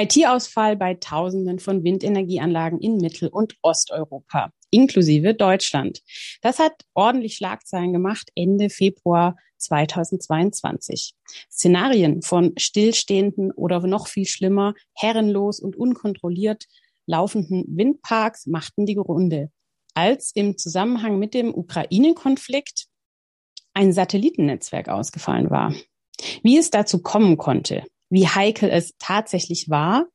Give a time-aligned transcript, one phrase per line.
[0.00, 6.00] IT-Ausfall bei Tausenden von Windenergieanlagen in Mittel- und Osteuropa, inklusive Deutschland.
[6.40, 11.12] Das hat ordentlich Schlagzeilen gemacht Ende Februar 2022.
[11.50, 16.64] Szenarien von stillstehenden oder noch viel schlimmer, herrenlos und unkontrolliert
[17.04, 19.50] laufenden Windparks machten die Runde.
[19.94, 22.86] Als im Zusammenhang mit dem Ukraine-Konflikt
[23.74, 25.74] ein Satellitennetzwerk ausgefallen war.
[26.42, 30.06] Wie es dazu kommen konnte, wie heikel es tatsächlich war,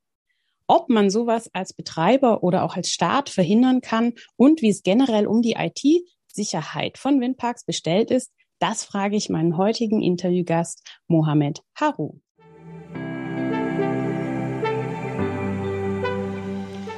[0.68, 5.28] ob man sowas als Betreiber oder auch als Staat verhindern kann und wie es generell
[5.28, 12.20] um die IT-Sicherheit von Windparks bestellt ist, das frage ich meinen heutigen Interviewgast Mohamed Haru.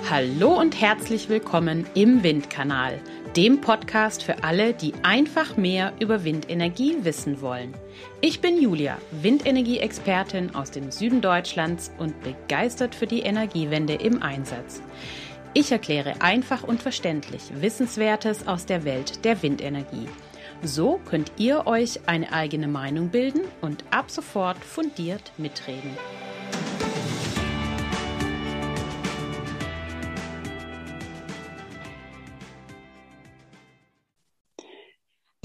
[0.09, 3.01] Hallo und herzlich willkommen im Windkanal
[3.35, 7.73] dem Podcast für alle, die einfach mehr über Windenergie wissen wollen.
[8.21, 14.81] Ich bin Julia, Windenergie-Expertin aus dem Süden Deutschlands und begeistert für die Energiewende im Einsatz.
[15.53, 20.07] Ich erkläre einfach und verständlich Wissenswertes aus der Welt der Windenergie.
[20.63, 25.97] So könnt ihr euch eine eigene Meinung bilden und ab sofort fundiert mitreden.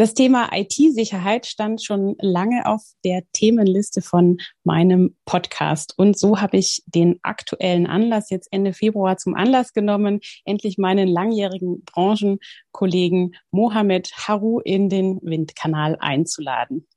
[0.02, 5.96] Das Thema IT-Sicherheit stand schon lange auf der Themenliste von meinem Podcast.
[5.96, 11.06] Und so habe ich den aktuellen Anlass jetzt Ende Februar zum Anlass genommen, endlich meinen
[11.06, 16.88] langjährigen Branchenkollegen Mohamed Haru in den Windkanal einzuladen.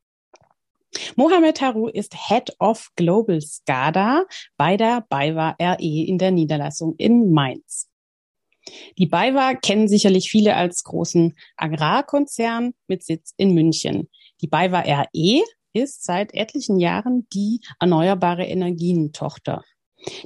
[1.15, 4.25] Mohamed Haru ist Head of Global SCADA
[4.57, 7.87] bei der BayWa RE in der Niederlassung in Mainz.
[8.97, 14.09] Die BayWa kennen sicherlich viele als großen Agrarkonzern mit Sitz in München.
[14.41, 19.63] Die BayWa RE ist seit etlichen Jahren die erneuerbare Energien-Tochter.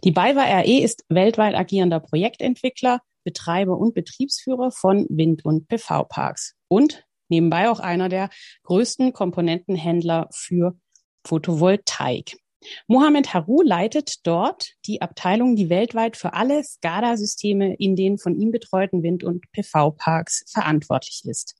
[0.03, 7.05] Die BayWa RE ist weltweit agierender Projektentwickler, Betreiber und Betriebsführer von Wind- und PV-Parks und
[7.27, 8.29] nebenbei auch einer der
[8.63, 10.77] größten Komponentenhändler für
[11.25, 12.37] Photovoltaik.
[12.87, 18.51] Mohamed Haru leitet dort die Abteilung, die weltweit für alle SCADA-Systeme in den von ihm
[18.51, 21.55] betreuten Wind- und PV-Parks verantwortlich ist.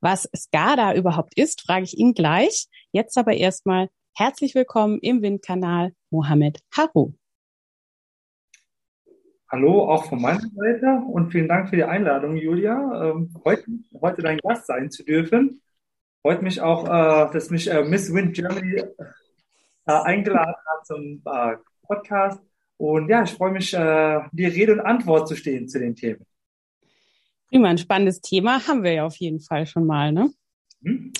[0.00, 2.68] Was SCADA überhaupt ist, frage ich ihn gleich.
[2.92, 7.12] Jetzt aber erstmal herzlich willkommen im Windkanal, Mohamed Haru.
[9.50, 13.64] Hallo, auch von meiner Seite und vielen Dank für die Einladung, Julia, ähm, heute,
[14.00, 15.62] heute dein Gast sein zu dürfen.
[16.20, 18.84] Freut mich auch, äh, dass mich äh, Miss Wind Germany
[19.88, 22.40] äh, eingeladen hat zum äh, Podcast.
[22.76, 26.24] Und ja, ich freue mich, äh, die Rede und Antwort zu stehen zu den Themen.
[27.48, 30.30] Prima, ein spannendes Thema haben wir ja auf jeden Fall schon mal, ne?
[30.84, 31.12] Hm?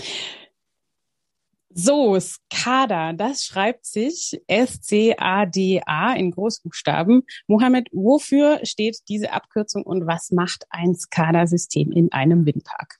[1.71, 7.23] So, SCADA, das schreibt sich S-C-A-D-A in Großbuchstaben.
[7.47, 12.99] Mohammed, wofür steht diese Abkürzung und was macht ein SCADA-System in einem Windpark?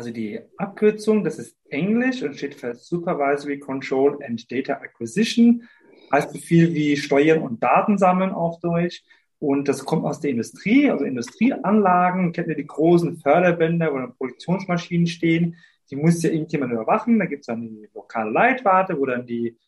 [0.00, 5.68] Also die Abkürzung, das ist Englisch und steht für Supervisory Control and Data Acquisition.
[6.10, 9.02] Heißt so viel wie Steuern und Daten sammeln auf Deutsch.
[9.40, 12.32] Und das kommt aus der Industrie, also Industrieanlagen.
[12.32, 15.56] Kennt ihr die großen Förderbänder, wo dann Produktionsmaschinen stehen?
[15.90, 17.18] Die muss ja irgendjemand überwachen.
[17.18, 19.58] Da gibt es dann die lokale Leitwarte, wo dann die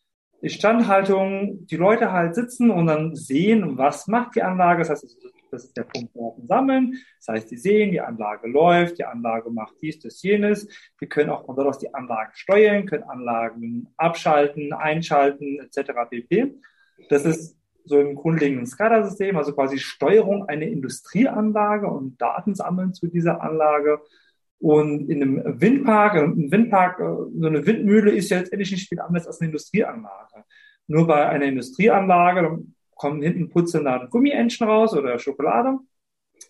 [0.41, 4.79] Instandhaltung, die Leute halt sitzen und dann sehen, was macht die Anlage.
[4.79, 5.19] Das heißt,
[5.53, 6.99] das ist der Punkt Daten sammeln.
[7.19, 10.67] Das heißt, Sie sehen, die Anlage läuft, die Anlage macht dies, das, jenes.
[10.99, 15.93] Wir können auch von dort aus die Anlage steuern, können Anlagen abschalten, einschalten, etc.
[16.11, 16.55] pp.
[17.09, 23.09] Das ist so im grundlegenden SCADA-System, also quasi Steuerung einer Industrieanlage und Daten sammeln zu
[23.09, 24.01] dieser Anlage.
[24.59, 29.27] Und in einem Windpark, ein Windpark, so eine Windmühle ist ja letztendlich nicht viel anders
[29.27, 30.45] als eine Industrieanlage.
[30.87, 32.63] Nur bei einer Industrieanlage,
[33.03, 35.79] kommen hinten putzen dann Gummientchen raus oder Schokolade.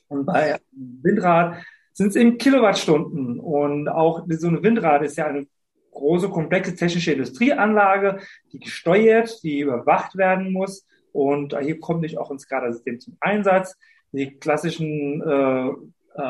[0.09, 1.65] Und bei Windrad
[1.95, 3.41] sind es eben Kilowattstunden.
[3.41, 5.47] Und auch so ein Windrad ist ja eine
[5.93, 8.19] große, komplexe technische Industrieanlage,
[8.53, 10.87] die gesteuert, die überwacht werden muss.
[11.13, 13.75] Und hier kommt nicht auch ein SCADA-System zum Einsatz.
[14.13, 15.69] Die klassischen äh,
[16.15, 16.23] äh,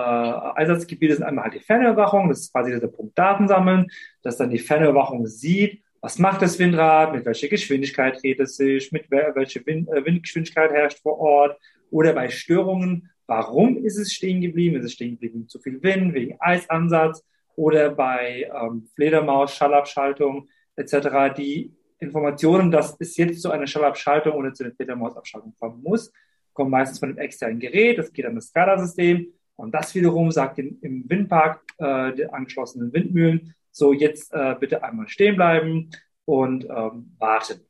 [0.54, 3.88] Einsatzgebiete sind einmal halt die Fernüberwachung, das ist quasi der Punkt Daten sammeln,
[4.22, 8.90] dass dann die Fernüberwachung sieht, was macht das Windrad, mit welcher Geschwindigkeit dreht es sich,
[8.90, 11.58] mit welcher Wind, äh, Windgeschwindigkeit herrscht vor Ort?
[11.90, 16.12] Oder bei Störungen, warum ist es stehen geblieben, ist es stehen geblieben zu viel Wind,
[16.12, 17.24] wegen Eisansatz?
[17.54, 21.36] Oder bei ähm, Fledermaus, Schallabschaltung etc.
[21.36, 26.12] Die Informationen, dass es jetzt zu einer Schallabschaltung oder zu einer Fledermausabschaltung kommen muss,
[26.52, 30.58] kommen meistens von einem externen Gerät, das geht an das SCADA-System und das wiederum sagt
[30.58, 35.90] im, im Windpark äh, die angeschlossenen Windmühlen, so jetzt äh, bitte einmal stehen bleiben
[36.24, 37.60] und ähm, warten.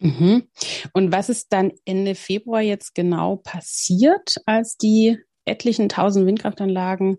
[0.00, 0.48] Mhm.
[0.92, 7.18] Und was ist dann Ende Februar jetzt genau passiert, als die etlichen tausend Windkraftanlagen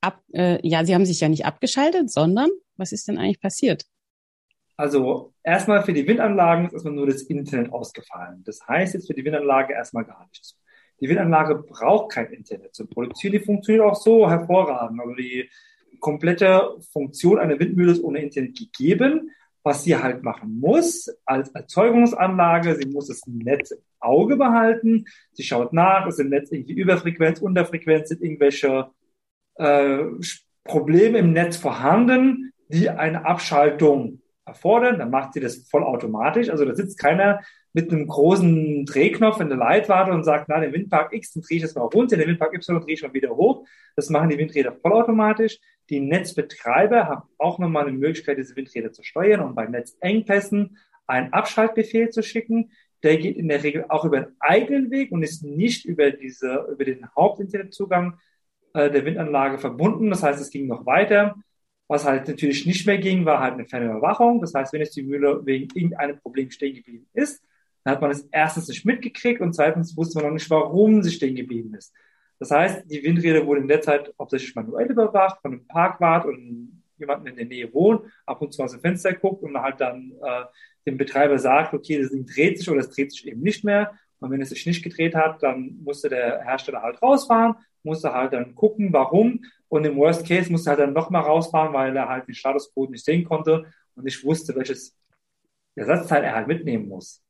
[0.00, 3.84] ab, äh, ja, sie haben sich ja nicht abgeschaltet, sondern was ist denn eigentlich passiert?
[4.76, 8.42] Also erstmal für die Windanlagen ist erstmal nur das Internet ausgefallen.
[8.44, 10.58] Das heißt jetzt für die Windanlage erstmal gar nichts.
[11.00, 13.32] Die Windanlage braucht kein Internet zum Produzieren.
[13.32, 15.00] Die funktioniert auch so hervorragend.
[15.00, 15.50] Also die
[16.00, 19.30] komplette Funktion einer Windmühle ist ohne Internet gegeben.
[19.62, 25.06] Was sie halt machen muss als Erzeugungsanlage, sie muss das Netz im Auge behalten.
[25.32, 28.90] Sie schaut nach, ist im Netz irgendwie Überfrequenz, Unterfrequenz, sind irgendwelche
[29.56, 30.04] äh,
[30.62, 35.00] Probleme im Netz vorhanden, die eine Abschaltung erfordern.
[35.00, 36.48] Dann macht sie das vollautomatisch.
[36.48, 37.40] Also da sitzt keiner
[37.76, 41.58] mit einem großen Drehknopf in der Leitwarte und sagt, na, den Windpark X, den drehe
[41.58, 43.66] ich jetzt mal runter, den Windpark Y drehe ich mal wieder hoch.
[43.94, 45.58] Das machen die Windräder vollautomatisch.
[45.90, 51.34] Die Netzbetreiber haben auch nochmal eine Möglichkeit, diese Windräder zu steuern und bei Netzengpässen einen
[51.34, 52.70] Abschaltbefehl zu schicken.
[53.02, 56.66] Der geht in der Regel auch über einen eigenen Weg und ist nicht über diese,
[56.72, 58.18] über den Hauptinternetzugang
[58.72, 60.08] äh, der Windanlage verbunden.
[60.08, 61.36] Das heißt, es ging noch weiter.
[61.88, 64.40] Was halt natürlich nicht mehr ging, war halt eine Fernüberwachung.
[64.40, 67.42] Das heißt, wenn jetzt die Mühle wegen irgendeinem Problem stehen geblieben ist,
[67.86, 71.12] dann hat man es erstens nicht mitgekriegt und zweitens wusste man noch nicht, warum sie
[71.12, 71.94] stehen geblieben ist.
[72.40, 76.82] Das heißt, die Windräder wurden in der Zeit hauptsächlich manuell überwacht von einem Parkwart und
[76.98, 80.10] jemanden in der Nähe wohnt, ab und zu aus dem Fenster guckt und halt dann
[80.20, 80.44] äh,
[80.84, 83.92] dem Betreiber sagt, okay, das Ding dreht sich oder es dreht sich eben nicht mehr.
[84.18, 87.54] Und wenn es sich nicht gedreht hat, dann musste der Hersteller halt rausfahren,
[87.84, 89.44] musste halt dann gucken, warum.
[89.68, 93.04] Und im Worst Case musste halt dann nochmal rausfahren, weil er halt den Statuscode nicht
[93.04, 94.98] sehen konnte und nicht wusste, welches
[95.76, 97.22] Ersatzteil er halt mitnehmen muss.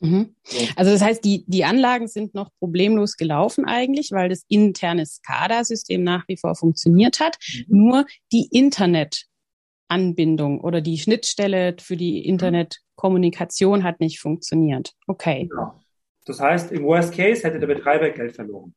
[0.00, 0.34] Mhm.
[0.76, 6.02] Also das heißt, die, die Anlagen sind noch problemlos gelaufen eigentlich, weil das interne SCADA-System
[6.02, 7.38] nach wie vor funktioniert hat.
[7.48, 7.64] Mhm.
[7.68, 14.92] Nur die Internetanbindung oder die Schnittstelle für die Internetkommunikation hat nicht funktioniert.
[15.06, 15.48] Okay.
[15.50, 15.80] Genau.
[16.26, 18.74] Das heißt, im Worst Case hätte der Betreiber Geld verloren.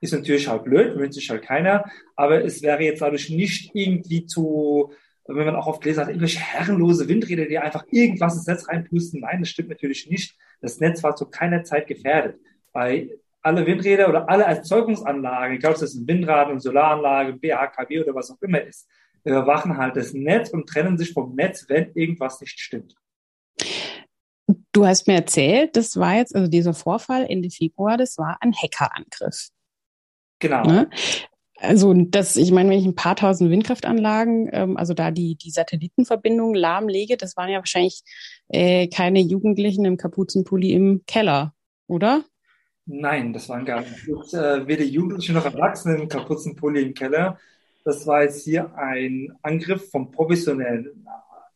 [0.00, 1.84] Ist natürlich halt blöd, wünscht sich halt keiner,
[2.16, 4.92] aber es wäre jetzt dadurch nicht irgendwie zu
[5.26, 9.20] wenn man auch oft gelesen hat, irgendwelche herrenlose Windräder, die einfach irgendwas ins Netz reinpusten.
[9.20, 10.36] Nein, das stimmt natürlich nicht.
[10.60, 12.40] Das Netz war zu keiner Zeit gefährdet.
[12.72, 13.10] Bei
[13.42, 18.30] alle Windräder oder alle Erzeugungsanlagen, egal ob es ein Windrad, eine Solaranlage, BHKW oder was
[18.30, 18.88] auch immer ist,
[19.24, 22.94] überwachen halt das Netz und trennen sich vom Netz, wenn irgendwas nicht stimmt.
[24.72, 28.52] Du hast mir erzählt, das war jetzt, also dieser Vorfall Ende Februar, das war ein
[28.52, 29.50] Hackerangriff.
[30.38, 30.64] Genau.
[30.64, 30.90] Ne?
[31.62, 35.50] Also das, ich meine, wenn ich ein paar tausend Windkraftanlagen, ähm, also da die, die
[35.50, 38.02] Satellitenverbindung lahmlege, das waren ja wahrscheinlich
[38.48, 41.54] äh, keine Jugendlichen im Kapuzenpulli im Keller,
[41.86, 42.24] oder?
[42.86, 44.08] Nein, das waren gar nicht.
[44.08, 47.38] Und, äh, weder Jugendliche noch Erwachsene im Kapuzenpulli im Keller.
[47.84, 51.06] Das war jetzt hier ein Angriff von professionellen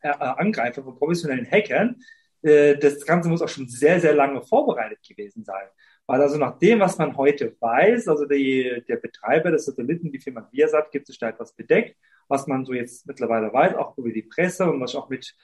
[0.01, 1.97] äh, äh Angreifer, von professionellen Hackern.
[2.43, 5.67] Äh, das Ganze muss auch schon sehr, sehr lange vorbereitet gewesen sein.
[6.07, 10.47] Also nach dem, was man heute weiß, also die, der Betreiber des Satelliten, die Firma
[10.51, 11.97] Viasat, gibt sich da etwas bedeckt,
[12.29, 15.35] was man so jetzt mittlerweile weiß, auch über die Presse und was ich auch mit,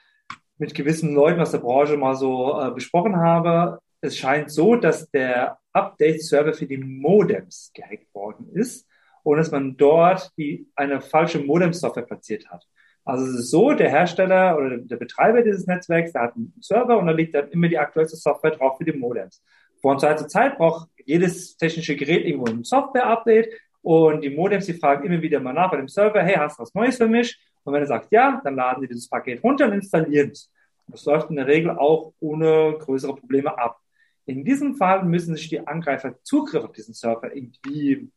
[0.58, 3.80] mit gewissen Leuten aus der Branche mal so äh, besprochen habe.
[4.00, 8.88] Es scheint so, dass der Update-Server für die Modems gehackt worden ist
[9.24, 12.66] und dass man dort die, eine falsche Modem-Software platziert hat.
[13.06, 16.98] Also es ist so, der Hersteller oder der Betreiber dieses Netzwerks, der hat einen Server
[16.98, 19.44] und da liegt dann immer die aktuellste Software drauf für die Modems.
[19.84, 23.50] Von Zeit zu Zeit braucht jedes technische Gerät irgendwo ein Software-Update
[23.82, 26.64] und die Modems, die fragen immer wieder mal nach bei dem Server, hey, hast du
[26.64, 27.38] was Neues für mich?
[27.66, 30.50] Und wenn er sagt ja, dann laden die dieses Paket runter und installieren es.
[30.88, 33.78] Das läuft in der Regel auch ohne größere Probleme ab.
[34.26, 38.10] In diesem Fall müssen sich die Angreifer Zugriff auf diesen Server irgendwie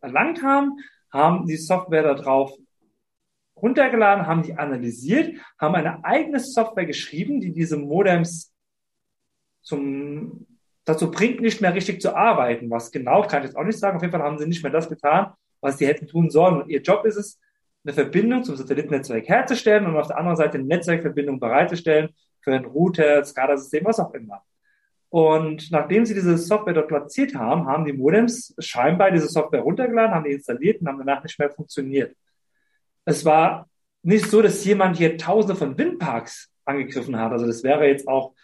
[0.00, 0.78] erlangt haben,
[1.12, 2.56] haben die Software darauf
[3.56, 8.54] runtergeladen, haben die analysiert, haben eine eigene Software geschrieben, die diese Modems
[9.60, 10.46] zum
[10.92, 12.70] dazu bringt, nicht mehr richtig zu arbeiten.
[12.70, 13.96] Was genau, kann ich jetzt auch nicht sagen.
[13.96, 16.62] Auf jeden Fall haben sie nicht mehr das getan, was sie hätten tun sollen.
[16.62, 17.38] Und ihr Job ist es,
[17.84, 22.10] eine Verbindung zum Satellitennetzwerk herzustellen und auf der anderen Seite eine Netzwerkverbindung bereitzustellen
[22.42, 24.42] für ein Router, SCADA-System, was auch immer.
[25.08, 30.14] Und nachdem sie diese Software dort platziert haben, haben die Modems scheinbar diese Software runtergeladen,
[30.14, 32.14] haben die installiert und haben danach nicht mehr funktioniert.
[33.04, 33.68] Es war
[34.02, 37.32] nicht so, dass jemand hier tausende von Windparks angegriffen hat.
[37.32, 38.34] Also das wäre jetzt auch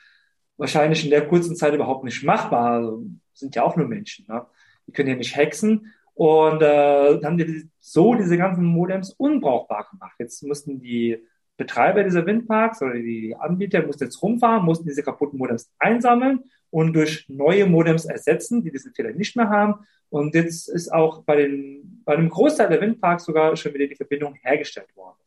[0.56, 2.72] wahrscheinlich in der kurzen Zeit überhaupt nicht machbar.
[2.72, 4.26] Also, sind ja auch nur Menschen.
[4.28, 4.44] Ne?
[4.86, 5.92] Die können ja nicht hexen.
[6.14, 10.16] Und äh, haben die so diese ganzen Modems unbrauchbar gemacht.
[10.18, 11.18] Jetzt mussten die
[11.58, 16.92] Betreiber dieser Windparks oder die Anbieter mussten jetzt rumfahren, mussten diese kaputten Modems einsammeln und
[16.94, 19.86] durch neue Modems ersetzen, die diesen Fehler nicht mehr haben.
[20.08, 23.96] Und jetzt ist auch bei, den, bei einem Großteil der Windparks sogar schon wieder die
[23.96, 25.18] Verbindung hergestellt worden.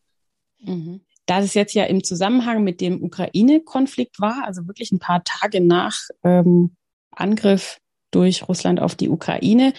[0.62, 1.02] Mhm.
[1.30, 5.62] Da es jetzt ja im Zusammenhang mit dem Ukraine-Konflikt war, also wirklich ein paar Tage
[5.62, 6.76] nach ähm,
[7.12, 9.74] Angriff durch Russland auf die Ukraine,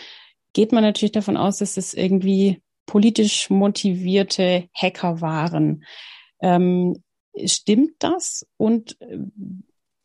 [0.52, 5.82] geht man natürlich davon aus, dass es irgendwie politisch motivierte Hacker waren.
[6.40, 7.02] Ähm,
[7.44, 8.46] stimmt das?
[8.56, 9.18] Und äh,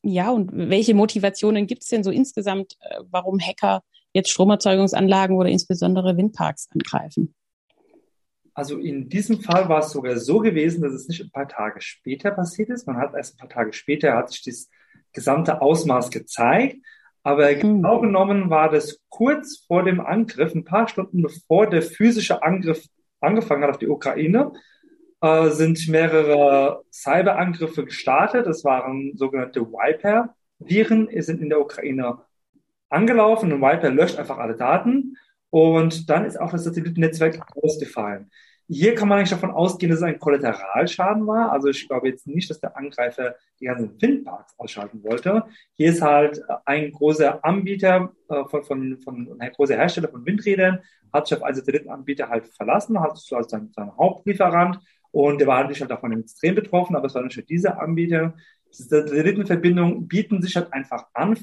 [0.01, 3.83] ja, und welche Motivationen gibt es denn so insgesamt, äh, warum Hacker
[4.13, 7.35] jetzt Stromerzeugungsanlagen oder insbesondere Windparks angreifen?
[8.55, 11.81] Also in diesem Fall war es sogar so gewesen, dass es nicht ein paar Tage
[11.81, 12.87] später passiert ist.
[12.87, 14.69] Man hat erst ein paar Tage später hat sich das
[15.11, 16.77] gesamte Ausmaß gezeigt.
[17.21, 17.59] Aber mhm.
[17.59, 22.85] genau genommen war das kurz vor dem Angriff, ein paar Stunden bevor der physische Angriff
[23.19, 24.53] angefangen hat auf die Ukraine,
[25.21, 28.47] äh, sind mehrere Cyberangriffe gestartet.
[28.47, 32.19] Das waren sogenannte Viper-Viren, sind in der Ukraine
[32.89, 35.17] angelaufen und Viper löscht einfach alle Daten.
[35.55, 38.29] Und dann ist auch das Satellitennetzwerk ausgefallen.
[38.67, 41.53] Hier kann man eigentlich davon ausgehen, dass es ein Kollateralschaden war.
[41.53, 45.45] Also ich glaube jetzt nicht, dass der Angreifer die ganzen Windparks ausschalten wollte.
[45.75, 50.81] Hier ist halt ein großer Anbieter äh, von, von, von ein großer Hersteller von Windrädern,
[51.13, 54.81] hat sich auf einen Satellitenanbieter halt verlassen, hat sich als sein, sein Hauptlieferant
[55.11, 58.33] und der war halt nicht halt davon extrem betroffen, aber es war nur dieser Anbieter.
[58.71, 61.37] Satellitenverbindungen bieten sich halt einfach an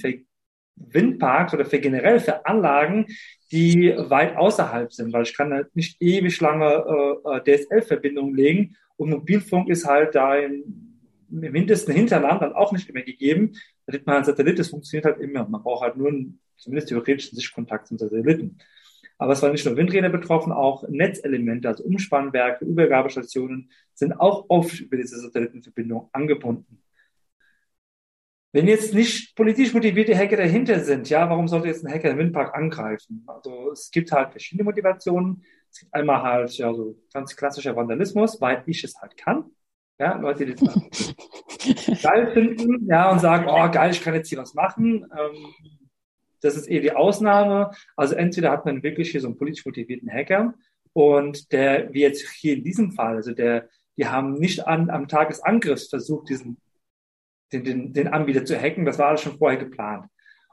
[0.77, 3.07] Windparks oder für generell für Anlagen,
[3.51, 8.77] die weit außerhalb sind, weil ich kann halt nicht ewig lange äh, äh DSL-Verbindungen legen
[8.97, 10.65] und Mobilfunk ist halt da im,
[11.31, 13.53] im hintersten Hinterland dann auch nicht immer gegeben.
[13.87, 15.47] Da sieht man, ein Satellit, das funktioniert halt immer.
[15.49, 18.59] Man braucht halt nur einen, zumindest theoretischen Sichtkontakt zum Satelliten.
[19.19, 24.81] Aber es waren nicht nur Windräder betroffen, auch Netzelemente, also Umspannwerke, Übergabestationen sind auch oft
[24.81, 26.83] über diese Satellitenverbindung angebunden.
[28.55, 32.19] Wenn jetzt nicht politisch motivierte Hacker dahinter sind, ja, warum sollte jetzt ein Hacker einen
[32.19, 33.25] Windpark angreifen?
[33.27, 35.43] Also es gibt halt verschiedene Motivationen.
[35.71, 39.47] Es gibt einmal halt ja so ganz klassischer Vandalismus, weil ich es halt kann.
[39.99, 41.15] Ja, Leute, die das
[42.03, 45.07] geil finden, ja, und sagen, oh geil, ich kann jetzt hier was machen.
[45.17, 45.73] Ähm,
[46.43, 47.71] das ist eher die Ausnahme.
[47.97, 50.55] Also entweder hat man wirklich hier so einen politisch motivierten Hacker
[50.93, 55.09] und der, wie jetzt hier in diesem Fall, also der, die haben nicht an, am
[55.09, 56.59] Tag des Angriffs versucht, diesen
[57.53, 58.85] den, den, den Anbieter zu hacken.
[58.85, 60.07] Das war alles schon vorher geplant.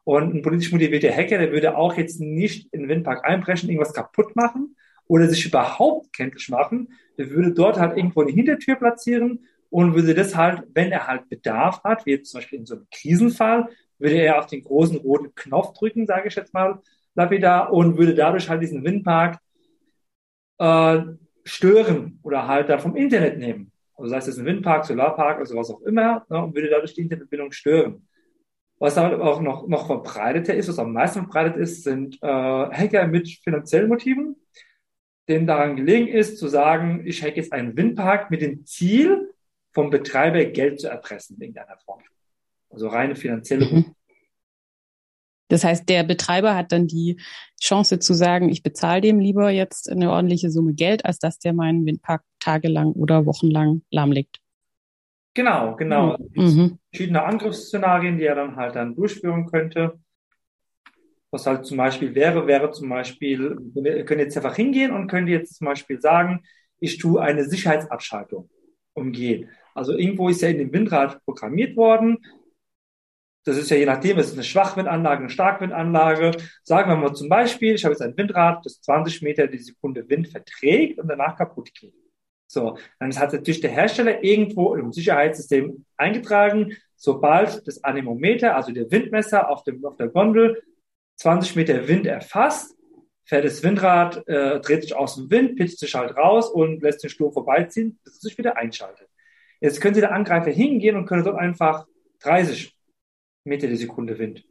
[0.03, 3.93] Und ein politisch motivierter Hacker, der würde auch jetzt nicht in den Windpark einbrechen, irgendwas
[3.93, 4.75] kaputt machen
[5.05, 6.93] oder sich überhaupt kenntlich machen.
[7.17, 11.29] Der würde dort halt irgendwo eine Hintertür platzieren und würde das halt, wenn er halt
[11.29, 14.97] Bedarf hat, wie jetzt zum Beispiel in so einem Krisenfall, würde er auf den großen
[14.97, 16.81] roten Knopf drücken, sage ich jetzt mal
[17.15, 19.37] lapidar, und würde dadurch halt diesen Windpark
[20.57, 21.01] äh,
[21.43, 25.69] stören oder halt da vom Internet nehmen also sei es ein Windpark, Solarpark, also was
[25.69, 28.07] auch immer, ne, und würde dadurch die Internetverbindung stören.
[28.79, 33.07] Was aber auch noch, noch verbreiteter ist, was am meisten verbreitet ist, sind äh, Hacker
[33.07, 34.37] mit finanziellen Motiven,
[35.27, 39.33] denen daran gelegen ist, zu sagen, ich hacke jetzt einen Windpark mit dem Ziel,
[39.71, 42.01] vom Betreiber Geld zu erpressen in irgendeiner Form.
[42.69, 43.95] Also reine finanzielle mhm.
[45.49, 47.19] Das heißt, der Betreiber hat dann die
[47.61, 51.53] Chance zu sagen, ich bezahle dem lieber jetzt eine ordentliche Summe Geld, als dass der
[51.53, 54.39] meinen Windpark tagelang oder wochenlang lahmlegt.
[55.33, 56.17] Genau, genau.
[56.33, 56.79] Mhm.
[56.91, 59.99] Verschiedene Angriffsszenarien, die er dann halt dann durchführen könnte.
[61.31, 65.27] Was halt zum Beispiel wäre, wäre zum Beispiel, wir können jetzt einfach hingehen und können
[65.27, 66.43] jetzt zum Beispiel sagen,
[66.79, 68.49] ich tue eine Sicherheitsabschaltung
[68.93, 69.49] umgehen.
[69.75, 72.17] Also irgendwo ist ja in dem Windrad programmiert worden,
[73.49, 76.31] das ist ja je nachdem, es ist eine Schwachwindanlage, eine Starkwindanlage.
[76.63, 80.07] Sagen wir mal zum Beispiel, ich habe jetzt ein Windrad, das 20 Meter die Sekunde
[80.07, 81.93] Wind verträgt und danach kaputt geht.
[82.47, 88.89] So, dann hat natürlich der Hersteller irgendwo im Sicherheitssystem eingetragen, sobald das Anemometer, also der
[88.91, 90.61] Windmesser auf, dem, auf der Gondel,
[91.17, 92.75] 20 Meter Wind erfasst,
[93.25, 97.03] fährt das Windrad, äh, dreht sich aus dem Wind, pitcht sich halt raus und lässt
[97.03, 99.07] den Sturm vorbeiziehen, bis es sich wieder einschaltet.
[99.59, 101.85] Jetzt können Sie der Angreifer hingehen und können dort einfach
[102.21, 102.78] 30
[103.49, 104.45] Meter die Sekunde Wind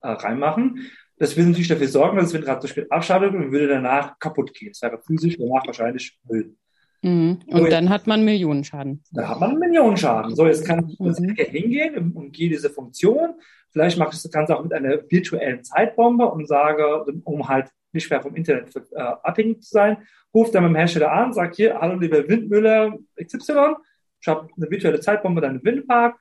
[0.00, 0.86] äh, reinmachen.
[1.16, 4.54] Das würde natürlich dafür sorgen, dass das Windrad zu spät abschaltet und würde danach kaputt
[4.54, 4.70] gehen.
[4.72, 6.54] Das wäre physisch danach wahrscheinlich Müll.
[7.02, 7.40] Mhm.
[7.46, 9.02] Und so, dann hat man Millionenschaden.
[9.12, 10.34] Da hat man Millionenschaden.
[10.34, 11.34] So, jetzt kann ich mhm.
[11.36, 13.34] hingehen und gehe diese Funktion.
[13.70, 18.10] Vielleicht mache ich das Ganze auch mit einer virtuellen Zeitbombe und sage, um halt nicht
[18.10, 19.98] mehr vom Internet äh, abhängig zu sein,
[20.34, 23.76] ruft dann beim Hersteller an, sagt hier, hallo lieber Windmüller XY,
[24.20, 26.16] ich habe eine virtuelle Zeitbombe, deinen Windpark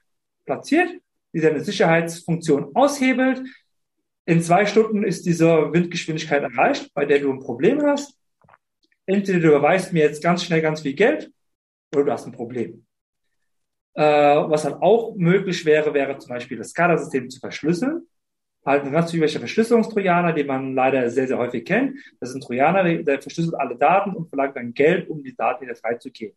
[0.46, 0.90] platziert
[1.38, 3.44] die seine Sicherheitsfunktion aushebelt.
[4.26, 8.18] In zwei Stunden ist diese Windgeschwindigkeit erreicht, bei der du ein Problem hast.
[9.06, 11.32] Entweder du überweist mir jetzt ganz schnell ganz viel Geld
[11.94, 12.88] oder du hast ein Problem.
[13.94, 18.08] Äh, was dann auch möglich wäre, wäre zum Beispiel das SCADA-System zu verschlüsseln.
[18.66, 22.00] Halt ein ganz typischer Verschlüsselungstrojaner, den man leider sehr, sehr häufig kennt.
[22.20, 25.36] Das ist ein Trojaner, der, der verschlüsselt alle Daten und verlangt dann Geld, um die
[25.36, 26.36] Daten wieder freizugeben.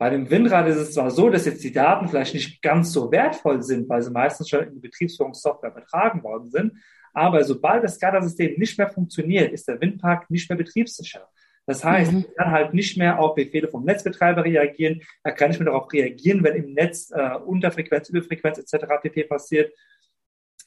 [0.00, 3.12] Bei dem Windrad ist es zwar so, dass jetzt die Daten vielleicht nicht ganz so
[3.12, 6.72] wertvoll sind, weil sie meistens schon in die Betriebsführungssoftware übertragen worden sind,
[7.12, 11.28] aber sobald das SCADA-System nicht mehr funktioniert, ist der Windpark nicht mehr betriebssicher.
[11.66, 12.24] Das heißt, mhm.
[12.34, 15.92] er kann halt nicht mehr auf Befehle vom Netzbetreiber reagieren, er kann nicht mehr darauf
[15.92, 18.86] reagieren, wenn im Netz äh, Unterfrequenz, Überfrequenz etc.
[19.02, 19.24] pp.
[19.24, 19.70] passiert.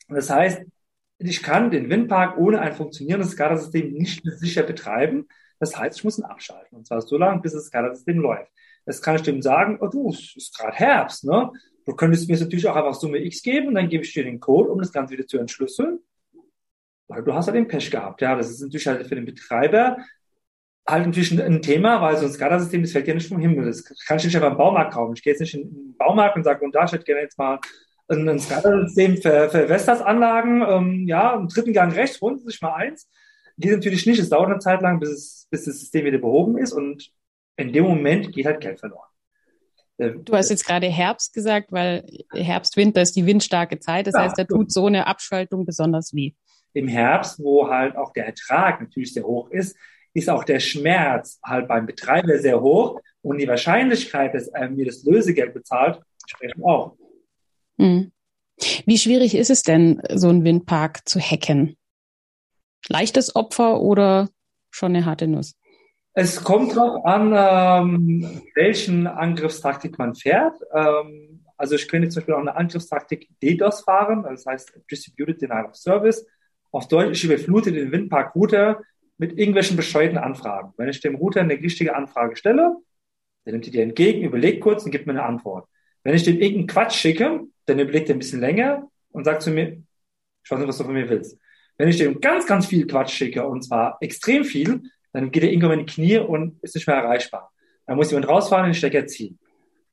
[0.10, 0.62] Das heißt,
[1.18, 5.28] ich kann den Windpark ohne ein funktionierendes SCADA-System nicht mehr sicher betreiben.
[5.60, 6.78] Das heißt, ich muss ihn abschalten.
[6.78, 8.52] Und zwar so lange, bis das SCADA-System läuft.
[8.86, 11.52] Jetzt kann ich dem sagen, oh du, es ist gerade Herbst, ne?
[11.86, 14.70] Du könntest mir natürlich auch einfach Summe X geben, dann gebe ich dir den Code,
[14.70, 16.00] um das Ganze wieder zu entschlüsseln.
[17.08, 18.22] Weil du hast halt den Pech gehabt.
[18.22, 19.98] Ja, das ist natürlich halt für den Betreiber
[20.88, 23.66] halt natürlich ein Thema, weil so ein SCADA-System, das fällt ja nicht vom Himmel.
[23.66, 25.14] Das kann ich nicht einfach im Baumarkt kaufen.
[25.16, 27.38] Ich gehe jetzt nicht in den Baumarkt und sage, und da, ich hätte gerne jetzt
[27.38, 27.60] mal
[28.10, 32.74] ein, ein SCADA-System für, für Vestas-Anlagen, ähm, ja, im dritten Gang rechts, Sie sich mal
[32.74, 33.10] eins.
[33.58, 34.20] Geht natürlich nicht.
[34.20, 37.12] Es dauert eine Zeit lang, bis, es, bis das System wieder behoben ist und
[37.58, 39.08] in dem Moment geht halt Geld verloren.
[39.98, 44.08] Äh, du hast jetzt gerade Herbst gesagt, weil Herbst, Winter ist die windstarke Zeit.
[44.08, 46.34] Das ja, heißt, da tut so eine Abschaltung besonders weh.
[46.74, 49.78] Im Herbst, wo halt auch der Ertrag natürlich sehr hoch ist,
[50.14, 54.86] ist auch der Schmerz halt beim Betreiber sehr hoch und die Wahrscheinlichkeit, dass er mir
[54.86, 56.96] das Lösegeld bezahlt, sprechen auch.
[57.78, 58.12] Hm.
[58.86, 61.76] Wie schwierig ist es denn, so einen Windpark zu hacken?
[62.88, 64.30] Leichtes Opfer oder
[64.70, 65.56] schon eine harte Nuss?
[66.16, 70.56] Es kommt drauf an, ähm, welchen Angriffstaktik man fährt.
[70.72, 75.66] Ähm, also ich könnte zum Beispiel auch eine Angriffstaktik DDoS fahren, das heißt Distributed Denial
[75.66, 76.26] of Service.
[76.72, 78.82] Auf Deutsch, ich überflute den Windpark-Router
[79.18, 80.74] mit irgendwelchen bescheuerten Anfragen.
[80.78, 82.76] Wenn ich dem Router eine richtige Anfrage stelle,
[83.46, 85.68] dann nimmt er die entgegen, überlegt kurz und gibt mir eine Antwort.
[86.04, 89.50] Wenn ich dem irgendeinen Quatsch schicke, dann überlegt er ein bisschen länger und sagt zu
[89.50, 89.84] mir,
[90.44, 91.40] ich weiß nicht, was du von mir willst.
[91.78, 94.82] Wenn ich dem ganz, ganz viel Quatsch schicke, und zwar extrem viel,
[95.14, 97.52] dann geht er irgendwann in die Knie und ist nicht mehr erreichbar.
[97.86, 99.40] Dann muss jemand rausfahren und den Stecker ziehen.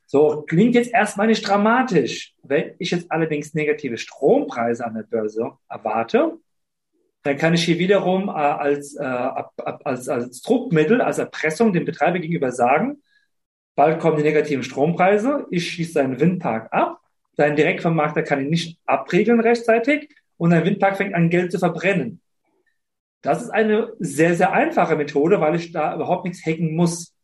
[0.06, 2.34] So, klingt jetzt erstmal nicht dramatisch.
[2.42, 6.38] Wenn ich jetzt allerdings negative Strompreise an der Börse erwarte,
[7.22, 12.18] dann kann ich hier wiederum äh, als, äh, als, als Druckmittel, als Erpressung dem Betreiber
[12.18, 13.02] gegenüber sagen,
[13.76, 17.00] bald kommen die negativen Strompreise, ich schieße seinen Windpark ab,
[17.36, 22.20] dein Direktvermarkter kann ihn nicht abregeln rechtzeitig und dein Windpark fängt an Geld zu verbrennen.
[23.22, 27.14] Das ist eine sehr, sehr einfache Methode, weil ich da überhaupt nichts hacken muss.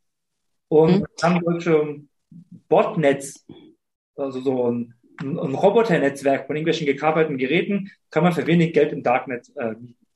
[0.68, 1.06] Und mhm.
[1.18, 2.00] dann solche
[2.68, 3.46] Botnets,
[4.16, 9.02] also so ein, ein Roboternetzwerk von irgendwelchen gekabelten Geräten, kann man für wenig Geld im
[9.02, 10.06] Darknet äh, mieten.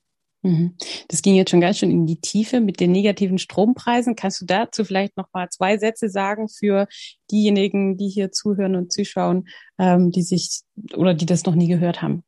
[0.43, 0.75] Mhm.
[1.07, 4.15] Das ging jetzt schon ganz schön in die Tiefe mit den negativen Strompreisen.
[4.15, 6.87] Kannst du dazu vielleicht noch mal zwei Sätze sagen für
[7.29, 10.61] diejenigen, die hier zuhören und zuschauen, ähm, die sich
[10.95, 12.23] oder die das noch nie gehört haben?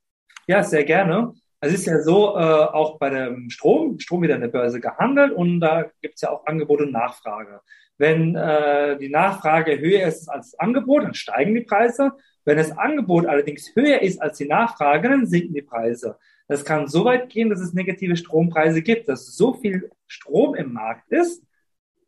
[0.47, 1.33] Ja, sehr gerne.
[1.65, 5.31] Es ist ja so, äh, auch bei dem Strom, Strom wird an der Börse gehandelt
[5.31, 7.61] und da gibt es ja auch Angebot und Nachfrage.
[7.97, 12.11] Wenn äh, die Nachfrage höher ist als das Angebot, dann steigen die Preise.
[12.43, 16.17] Wenn das Angebot allerdings höher ist als die Nachfrage, dann sinken die Preise.
[16.49, 20.73] Das kann so weit gehen, dass es negative Strompreise gibt, dass so viel Strom im
[20.73, 21.45] Markt ist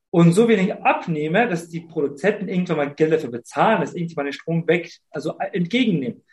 [0.09, 4.33] und so wenig Abnehmer, dass die Produzenten irgendwann mal Geld dafür bezahlen, dass irgendjemand den
[4.33, 6.25] Strom weg, also entgegennimmt.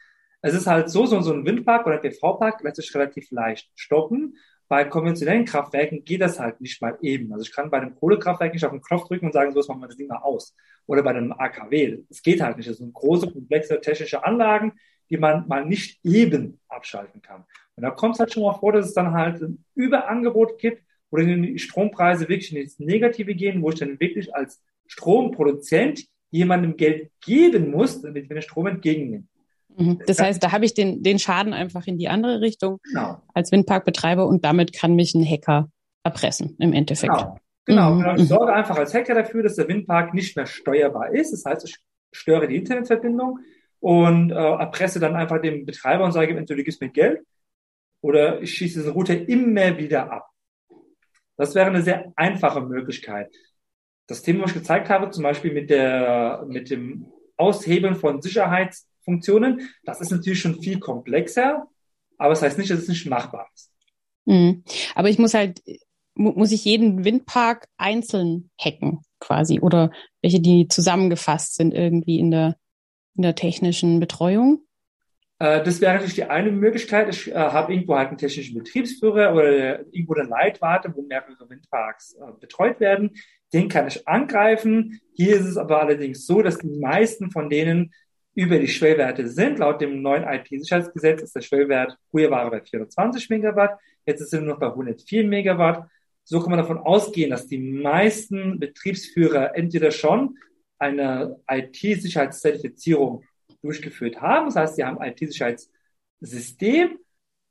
[0.43, 4.37] Es ist halt so, so, so ein Windpark oder PV-Park lässt sich relativ leicht stoppen.
[4.69, 7.33] Bei konventionellen Kraftwerken geht das halt nicht mal eben.
[7.33, 9.69] Also ich kann bei einem Kohlekraftwerk nicht auf den Knopf drücken und sagen, so, jetzt
[9.69, 10.57] machen wir das Ding mal aus.
[10.87, 11.99] Oder bei einem AKW.
[12.09, 12.69] Das geht halt nicht.
[12.69, 14.73] Das sind große, komplexe technische Anlagen,
[15.11, 17.45] die man mal nicht eben abschalten kann.
[17.77, 20.83] Und da kommt es halt schon mal vor, dass es dann halt ein Überangebot gibt,
[21.11, 27.11] wo die Strompreise wirklich ins Negative gehen, wo ich dann wirklich als Stromproduzent jemandem Geld
[27.21, 29.29] geben muss, damit wir den Strom entgegennehmen.
[29.77, 30.01] Mhm.
[30.07, 33.23] Das heißt, da habe ich den, den Schaden einfach in die andere Richtung genau.
[33.35, 35.71] als Windparkbetreiber und damit kann mich ein Hacker
[36.05, 37.13] erpressen im Endeffekt.
[37.13, 37.95] Genau, genau.
[37.95, 38.17] Mhm.
[38.17, 38.27] Ich mhm.
[38.27, 41.33] sorge einfach als Hacker dafür, dass der Windpark nicht mehr steuerbar ist.
[41.33, 41.77] Das heißt, ich
[42.13, 43.39] störe die Internetverbindung
[43.81, 47.21] und äh, erpresse dann einfach dem Betreiber und sage, entweder du gibst mir Geld
[48.01, 50.29] oder ich schieße diesen Router immer wieder ab.
[51.37, 53.33] Das wäre eine sehr einfache Möglichkeit.
[54.07, 57.07] Das Thema, was ich gezeigt habe, zum Beispiel mit der, mit dem
[57.37, 59.69] Aushebeln von Sicherheits Funktionen.
[59.85, 61.67] Das ist natürlich schon viel komplexer,
[62.19, 63.71] aber es das heißt nicht, dass es nicht machbar ist.
[64.25, 64.65] Mhm.
[64.95, 65.63] Aber ich muss halt,
[66.15, 72.57] muss ich jeden Windpark einzeln hacken quasi oder welche, die zusammengefasst sind irgendwie in der,
[73.17, 74.65] in der technischen Betreuung?
[75.43, 77.09] Äh, das wäre natürlich die eine Möglichkeit.
[77.09, 82.15] Ich äh, habe irgendwo halt einen technischen Betriebsführer oder irgendwo eine Leitwarte, wo mehrere Windparks
[82.15, 83.11] äh, betreut werden.
[83.53, 85.01] Den kann ich angreifen.
[85.15, 87.93] Hier ist es aber allerdings so, dass die meisten von denen
[88.35, 89.59] über die Schwellwerte sind.
[89.59, 94.33] Laut dem neuen IT-Sicherheitsgesetz ist der Schwellwert, früher war er bei 420 Megawatt, jetzt ist
[94.33, 95.89] er nur noch bei 104 Megawatt.
[96.25, 100.39] So kann man davon ausgehen, dass die meisten Betriebsführer entweder schon
[100.79, 103.25] eine IT-Sicherheitszertifizierung
[103.61, 104.47] durchgeführt haben.
[104.47, 106.99] Das heißt, sie haben IT-Sicherheitssystem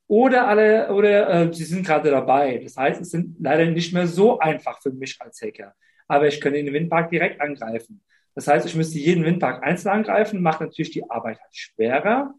[0.08, 2.60] oder alle oder äh, sie sind gerade dabei.
[2.63, 5.74] Das heißt, es sind leider nicht mehr so einfach für mich als Hacker.
[6.08, 8.02] Aber ich kann den Windpark direkt angreifen.
[8.36, 12.34] Das heißt, ich müsste jeden Windpark einzeln angreifen, macht natürlich die Arbeit halt schwerer,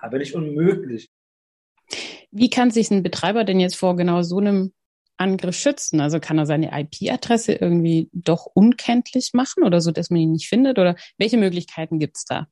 [0.00, 1.10] aber nicht unmöglich.
[2.30, 4.72] Wie kann sich ein Betreiber denn jetzt vor genau so einem
[5.16, 6.00] Angriff schützen?
[6.00, 10.48] Also kann er seine IP-Adresse irgendwie doch unkenntlich machen oder so, dass man ihn nicht
[10.48, 10.78] findet?
[10.78, 12.46] Oder welche Möglichkeiten gibt es da?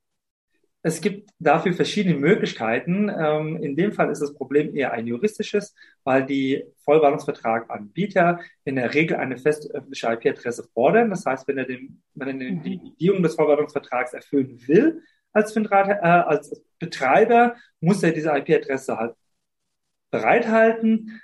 [0.87, 3.09] Es gibt dafür verschiedene Möglichkeiten.
[3.09, 8.95] Ähm, in dem Fall ist das Problem eher ein juristisches, weil die Vollwarnungsvertraganbieter in der
[8.95, 11.11] Regel eine feste öffentliche IP-Adresse fordern.
[11.11, 12.91] Das heißt, wenn er, den, wenn er die mhm.
[12.91, 19.17] Bedingungen des Vollwarnungsvertrags erfüllen will als, äh, als Betreiber, muss er diese IP-Adresse halt
[20.13, 21.21] bereithalten.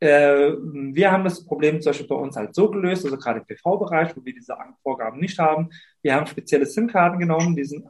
[0.00, 3.44] Äh, wir haben das Problem zum Beispiel bei uns halt so gelöst, also gerade im
[3.44, 5.68] PV-Bereich, wo wir diese Vorgaben nicht haben.
[6.00, 7.86] Wir haben spezielle SIM-Karten genommen, die sind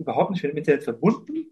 [0.00, 1.46] überhaupt nicht mit dem Internet verbunden.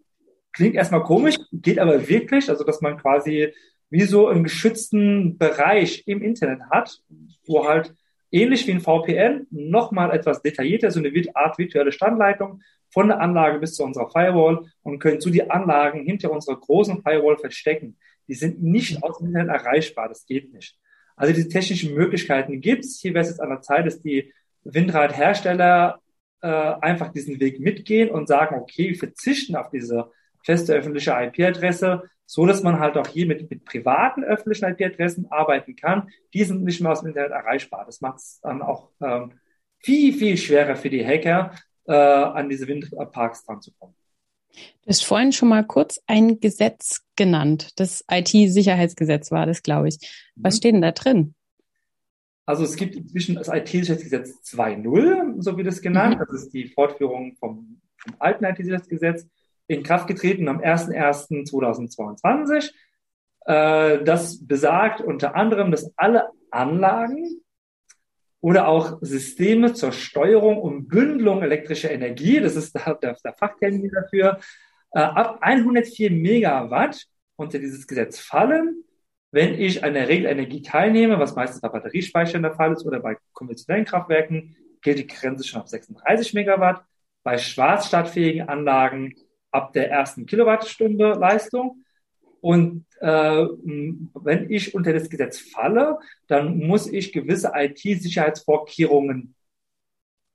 [0.52, 3.52] Klingt erstmal komisch, geht aber wirklich, also dass man quasi
[3.90, 7.00] wie so einen geschützten Bereich im Internet hat,
[7.46, 7.94] wo halt
[8.30, 13.58] ähnlich wie ein VPN nochmal etwas detaillierter, so eine Art virtuelle Standleitung von der Anlage
[13.58, 17.96] bis zu unserer Firewall und können zu die Anlagen hinter unserer großen Firewall verstecken.
[18.26, 20.78] Die sind nicht aus dem Internet erreichbar, das geht nicht.
[21.16, 23.00] Also diese technischen Möglichkeiten gibt's.
[23.00, 24.32] Hier wäre es jetzt an der Zeit, dass die
[24.64, 26.00] Windradhersteller
[26.40, 30.10] äh, einfach diesen Weg mitgehen und sagen, okay, wir verzichten auf diese
[30.44, 35.76] feste öffentliche IP-Adresse, so dass man halt auch hier mit, mit privaten öffentlichen IP-Adressen arbeiten
[35.76, 36.10] kann.
[36.34, 37.84] Die sind nicht mehr aus dem Internet erreichbar.
[37.86, 39.32] Das macht es dann auch ähm,
[39.78, 41.52] viel, viel schwerer für die Hacker,
[41.86, 43.94] äh, an diese Windparks dran zu kommen.
[44.52, 47.70] Du hast vorhin schon mal kurz ein Gesetz genannt.
[47.76, 49.98] Das IT-Sicherheitsgesetz war das, glaube ich.
[50.36, 50.58] Was mhm.
[50.58, 51.34] steht denn da drin?
[52.48, 56.14] Also es gibt inzwischen das IT-Sicherheitsgesetz 2.0, so wie das genannt.
[56.14, 56.20] Mhm.
[56.20, 59.28] Das ist die Fortführung vom, vom alten IT-Sicherheitsgesetz
[59.66, 62.72] in Kraft getreten am 01.01.2022.
[63.44, 67.42] Äh, das besagt unter anderem, dass alle Anlagen
[68.40, 73.90] oder auch Systeme zur Steuerung und Bündelung elektrischer Energie, das ist der, der, der Fachtermin
[73.90, 74.38] dafür,
[74.92, 77.04] äh, ab 104 Megawatt
[77.36, 78.84] unter dieses Gesetz fallen
[79.30, 83.16] wenn ich an der Regelenergie teilnehme, was meistens bei Batteriespeichern der Fall ist oder bei
[83.32, 86.82] konventionellen Kraftwerken, gilt die Grenze schon ab 36 Megawatt.
[87.22, 89.14] Bei schwarzstartfähigen Anlagen
[89.50, 91.84] ab der ersten Kilowattstunde Leistung.
[92.40, 93.46] Und äh,
[94.14, 99.34] wenn ich unter das Gesetz falle, dann muss ich gewisse IT-Sicherheitsvorkehrungen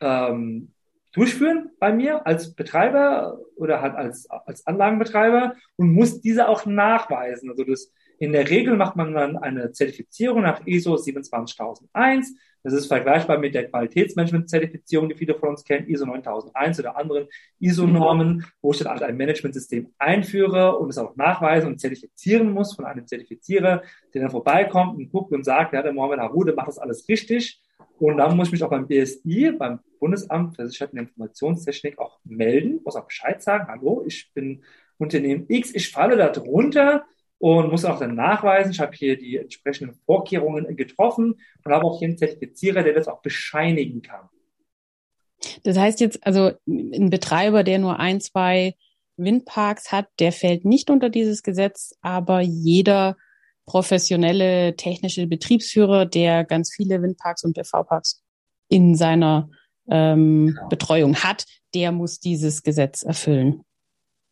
[0.02, 0.74] ähm,
[1.14, 7.50] durchführen bei mir als Betreiber oder halt als, als Anlagenbetreiber und muss diese auch nachweisen.
[7.50, 12.36] Also das in der Regel macht man dann eine Zertifizierung nach ISO 27001.
[12.64, 17.28] Das ist vergleichbar mit der Qualitätsmanagement-Zertifizierung, die viele von uns kennen, ISO 9001 oder anderen
[17.60, 22.76] ISO-Normen, wo ich dann halt ein Managementsystem einführe und es auch nachweisen und zertifizieren muss
[22.76, 26.70] von einem Zertifizierer, der dann vorbeikommt und guckt und sagt, ja, der Mohammed Harude macht
[26.70, 27.62] das alles richtig.
[28.00, 32.20] Und dann muss ich mich auch beim BSI, beim Bundesamt für Sicherheit und Informationstechnik auch
[32.24, 34.64] melden, muss auch Bescheid sagen, hallo, ich bin
[34.98, 37.06] Unternehmen X, ich falle da drunter,
[37.44, 42.00] und muss auch dann nachweisen, ich habe hier die entsprechenden Vorkehrungen getroffen und habe auch
[42.00, 44.30] hier einen Zertifizierer, der das auch bescheinigen kann.
[45.64, 48.76] Das heißt jetzt, also ein Betreiber, der nur ein, zwei
[49.18, 53.18] Windparks hat, der fällt nicht unter dieses Gesetz, aber jeder
[53.66, 58.24] professionelle technische Betriebsführer, der ganz viele Windparks und PV-Parks
[58.70, 59.50] in seiner
[59.90, 60.70] ähm, genau.
[60.70, 63.66] Betreuung hat, der muss dieses Gesetz erfüllen.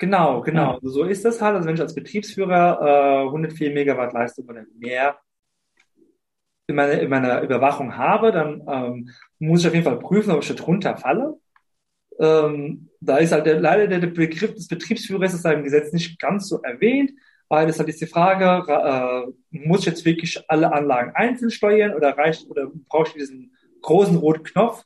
[0.02, 0.74] Genau, genau.
[0.74, 0.80] Ja.
[0.82, 1.56] So ist das halt.
[1.56, 5.20] Also wenn ich als Betriebsführer äh, 104 Megawatt Leistung oder mehr
[6.66, 10.42] in meiner, in meiner Überwachung habe, dann ähm, muss ich auf jeden Fall prüfen, ob
[10.42, 11.38] ich da drunter falle.
[12.18, 16.50] Ähm, da ist halt der, leider der Begriff des Betriebsführers ist im Gesetz nicht ganz
[16.50, 17.12] so erwähnt,
[17.48, 21.94] weil es halt ist die Frage, äh, muss ich jetzt wirklich alle Anlagen einzeln steuern
[21.94, 24.84] oder reicht oder brauche ich diesen großen roten Knopf?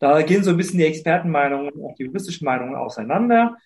[0.00, 3.56] Da gehen so ein bisschen die Expertenmeinungen und auch die juristischen Meinungen auseinander.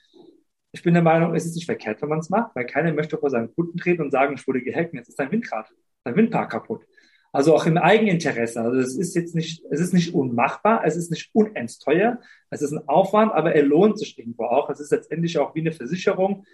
[0.72, 3.18] Ich bin der Meinung, es ist nicht verkehrt, wenn man es macht, weil keiner möchte
[3.18, 5.68] vor seinen Kunden treten und sagen, ich wurde gehackt, jetzt ist dein Windrad,
[6.02, 6.86] dein Windpark kaputt.
[7.30, 8.60] Also auch im Eigeninteresse.
[8.60, 12.62] Also es ist jetzt nicht, es ist nicht unmachbar, es ist nicht unendlich teuer, es
[12.62, 14.70] ist ein Aufwand, aber er lohnt sich irgendwo auch.
[14.70, 16.44] Es ist letztendlich auch wie eine Versicherung,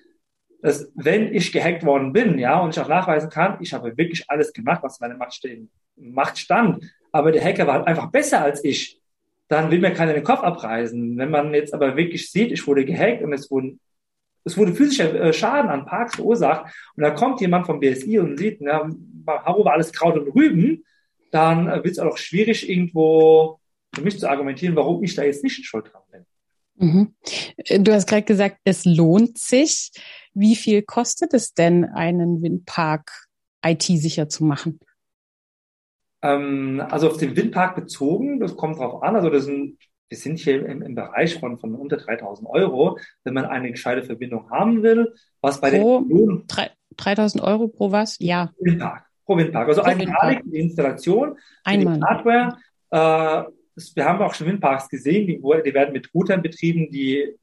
[0.62, 4.28] dass wenn ich gehackt worden bin, ja, und ich auch nachweisen kann, ich habe wirklich
[4.28, 8.42] alles gemacht, was meine Macht, stehen, Macht stand, aber der Hacker war halt einfach besser
[8.42, 9.00] als ich,
[9.48, 11.16] dann will mir keiner den Kopf abreißen.
[11.16, 13.80] Wenn man jetzt aber wirklich sieht, ich wurde gehackt und es wurden
[14.48, 18.38] es wurde physischer äh, Schaden an Parks verursacht und da kommt jemand vom BSI und
[18.38, 18.90] sieht, na,
[19.26, 20.84] Haro war alles Kraut und Rüben,
[21.30, 23.60] dann äh, wird es auch schwierig, irgendwo
[23.94, 26.26] für mich zu argumentieren, warum ich da jetzt nicht schuld dran bin.
[26.80, 27.14] Mhm.
[27.84, 29.90] Du hast gerade gesagt, es lohnt sich.
[30.32, 33.10] Wie viel kostet es denn, einen Windpark
[33.64, 34.78] IT-sicher zu machen?
[36.22, 39.16] Ähm, also auf den Windpark bezogen, das kommt drauf an.
[39.16, 43.34] Also das sind, wir sind hier im, im Bereich von, von unter 3000 Euro, wenn
[43.34, 45.14] man eine gescheite Verbindung haben will.
[45.40, 46.46] Was bei pro den
[46.96, 48.16] 3000 Euro pro was?
[48.18, 48.52] Ja.
[48.58, 49.06] Windpark.
[49.24, 49.68] Pro Windpark.
[49.68, 51.98] Also einmalig die Installation, Einmal.
[51.98, 52.56] die Hardware.
[52.90, 53.50] Äh,
[53.94, 57.36] wir haben auch schon Windparks gesehen, die, die werden mit Routern betrieben, die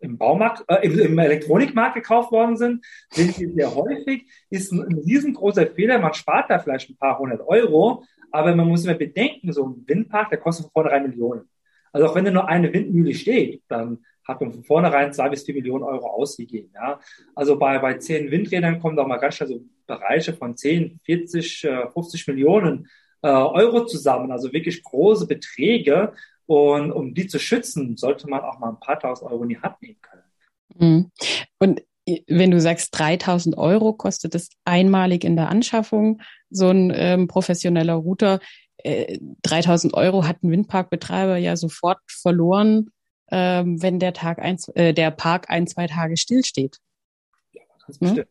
[0.00, 4.82] im Baumarkt, äh, im, im, Elektronikmarkt gekauft worden sind, sind die sehr häufig, ist ein,
[4.82, 5.98] ein, riesengroßer Fehler.
[5.98, 9.84] Man spart da vielleicht ein paar hundert Euro, aber man muss immer bedenken, so ein
[9.86, 11.48] Windpark, der kostet von vornherein Millionen.
[11.92, 15.44] Also auch wenn da nur eine Windmühle steht, dann hat man von vornherein zwei bis
[15.44, 16.70] vier Millionen Euro ausgegeben.
[16.74, 17.00] Ja.
[17.34, 21.68] Also bei, bei zehn Windrädern kommen da mal ganz schnell so Bereiche von 10, 40,
[21.92, 22.88] 50 Millionen
[23.22, 26.12] äh, Euro zusammen, also wirklich große Beträge.
[26.46, 29.60] Und um die zu schützen, sollte man auch mal ein paar tausend Euro in die
[29.60, 30.22] Hand nehmen können.
[30.76, 31.10] Mhm.
[31.58, 31.82] Und
[32.26, 37.94] wenn du sagst, 3000 Euro kostet es einmalig in der Anschaffung, so ein ähm, professioneller
[37.94, 38.40] Router.
[38.84, 42.90] Äh, 3000 Euro hat ein Windparkbetreiber ja sofort verloren,
[43.30, 46.78] ähm, wenn der, Tag ein, äh, der Park ein, zwei Tage stillsteht.
[47.52, 48.28] Ja, ganz bestimmt.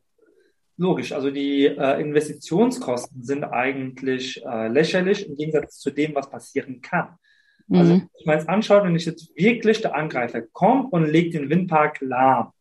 [0.77, 6.79] Logisch, also die äh, Investitionskosten sind eigentlich äh, lächerlich im Gegensatz zu dem, was passieren
[6.79, 7.17] kann.
[7.71, 8.09] Also, mhm.
[8.17, 12.51] ich meine, anschaut, wenn ich jetzt wirklich der Angreifer kommt und legt den Windpark lahm,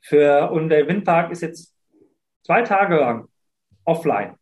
[0.00, 1.74] für, und der Windpark ist jetzt
[2.44, 3.28] zwei Tage lang
[3.84, 4.34] offline,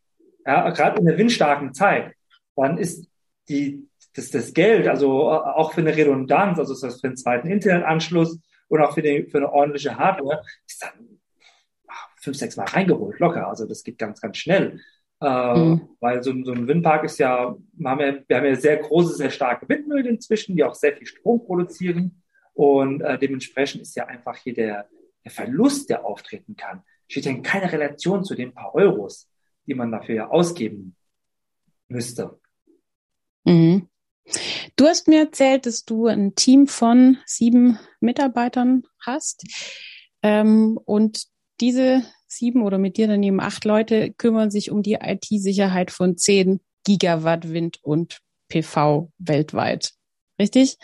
[0.45, 2.13] ja, gerade in der windstarken Zeit,
[2.55, 3.07] dann ist
[3.49, 7.17] die, das, das Geld, also äh, auch für eine Redundanz, also das heißt für einen
[7.17, 11.19] zweiten Internetanschluss und auch für, die, für eine ordentliche Hardware, ist dann
[12.21, 13.47] fünf, sechs Mal reingeholt, locker.
[13.47, 14.79] Also das geht ganz, ganz schnell.
[15.21, 15.89] Äh, mhm.
[15.99, 19.15] Weil so, so, ein Windpark ist ja, wir haben ja, wir haben ja sehr große,
[19.15, 22.23] sehr starke Windmühlen inzwischen, die auch sehr viel Strom produzieren.
[22.53, 24.87] Und äh, dementsprechend ist ja einfach hier der,
[25.23, 29.29] der Verlust, der auftreten kann, steht ja in keiner Relation zu den paar Euros,
[29.67, 30.95] die man dafür ja ausgeben
[31.91, 32.39] müsste.
[33.43, 33.87] Mhm.
[34.75, 39.45] Du hast mir erzählt, dass du ein Team von sieben Mitarbeitern hast.
[40.23, 41.25] Ähm, und
[41.59, 46.61] diese sieben oder mit dir daneben acht Leute kümmern sich um die IT-Sicherheit von zehn
[46.85, 49.93] Gigawatt Wind und PV weltweit.
[50.39, 50.77] Richtig?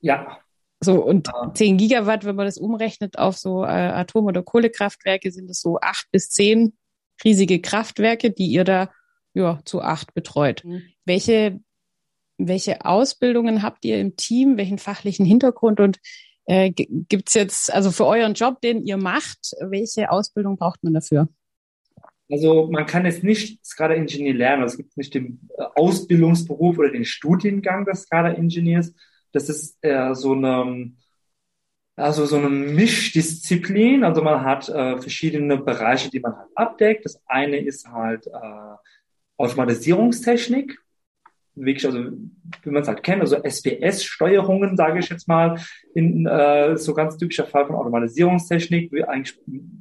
[0.00, 0.38] Ja.
[0.80, 5.48] So, und zehn Gigawatt, wenn man das umrechnet auf so äh, Atom- oder Kohlekraftwerke, sind
[5.48, 6.76] es so acht bis zehn
[7.24, 8.90] riesige Kraftwerke, die ihr da
[9.34, 10.64] ja, zu acht betreut.
[10.64, 10.82] Mhm.
[11.04, 11.60] Welche,
[12.38, 14.56] welche Ausbildungen habt ihr im Team?
[14.56, 15.98] Welchen fachlichen Hintergrund und
[16.46, 20.92] äh, Gibt es jetzt, also für euren Job, den ihr macht, welche Ausbildung braucht man
[20.92, 21.28] dafür?
[22.30, 24.62] Also man kann jetzt nicht SCADA-Ingenieur lernen.
[24.62, 28.94] Also es gibt nicht den äh, Ausbildungsberuf oder den Studiengang des SCADA-Ingenieurs.
[29.32, 30.92] Das ist eher so eine,
[31.96, 34.04] also so eine Mischdisziplin.
[34.04, 37.04] Also man hat äh, verschiedene Bereiche, die man halt abdeckt.
[37.04, 38.30] Das eine ist halt äh,
[39.36, 40.78] Automatisierungstechnik
[41.54, 42.10] wirklich, also
[42.62, 45.60] wie man es halt kennt, also SPS-Steuerungen, sage ich jetzt mal,
[45.94, 49.38] in äh, so ganz typischer Fall von Automatisierungstechnik, wie eigentlich,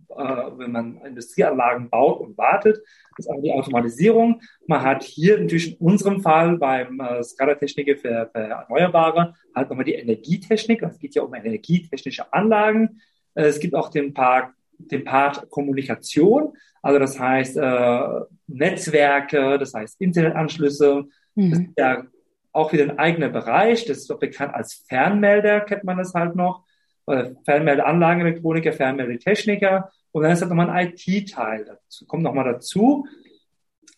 [0.09, 2.79] äh, wenn man Industrieanlagen baut und wartet,
[3.17, 4.41] ist auch die Automatisierung.
[4.67, 9.85] Man hat hier natürlich in unserem Fall beim äh, SCADA-Techniker für, für Erneuerbare halt nochmal
[9.85, 10.81] die Energietechnik.
[10.83, 13.01] Es geht ja um energietechnische Anlagen.
[13.33, 18.19] Äh, es gibt auch den Part, den Part Kommunikation, also das heißt äh,
[18.53, 21.51] Netzwerke, das heißt Internetanschlüsse, Mhm.
[21.51, 22.03] Das ist ja
[22.51, 23.85] auch wieder ein eigener Bereich.
[23.85, 26.65] Das ist bekannt als Fernmelder, kennt man das halt noch.
[27.05, 29.91] Oder Fernmeldeanlagenelektroniker, Fernmeldetechniker.
[30.11, 32.05] Und dann ist halt nochmal ein IT-Teil dazu.
[32.05, 33.07] Kommt nochmal dazu,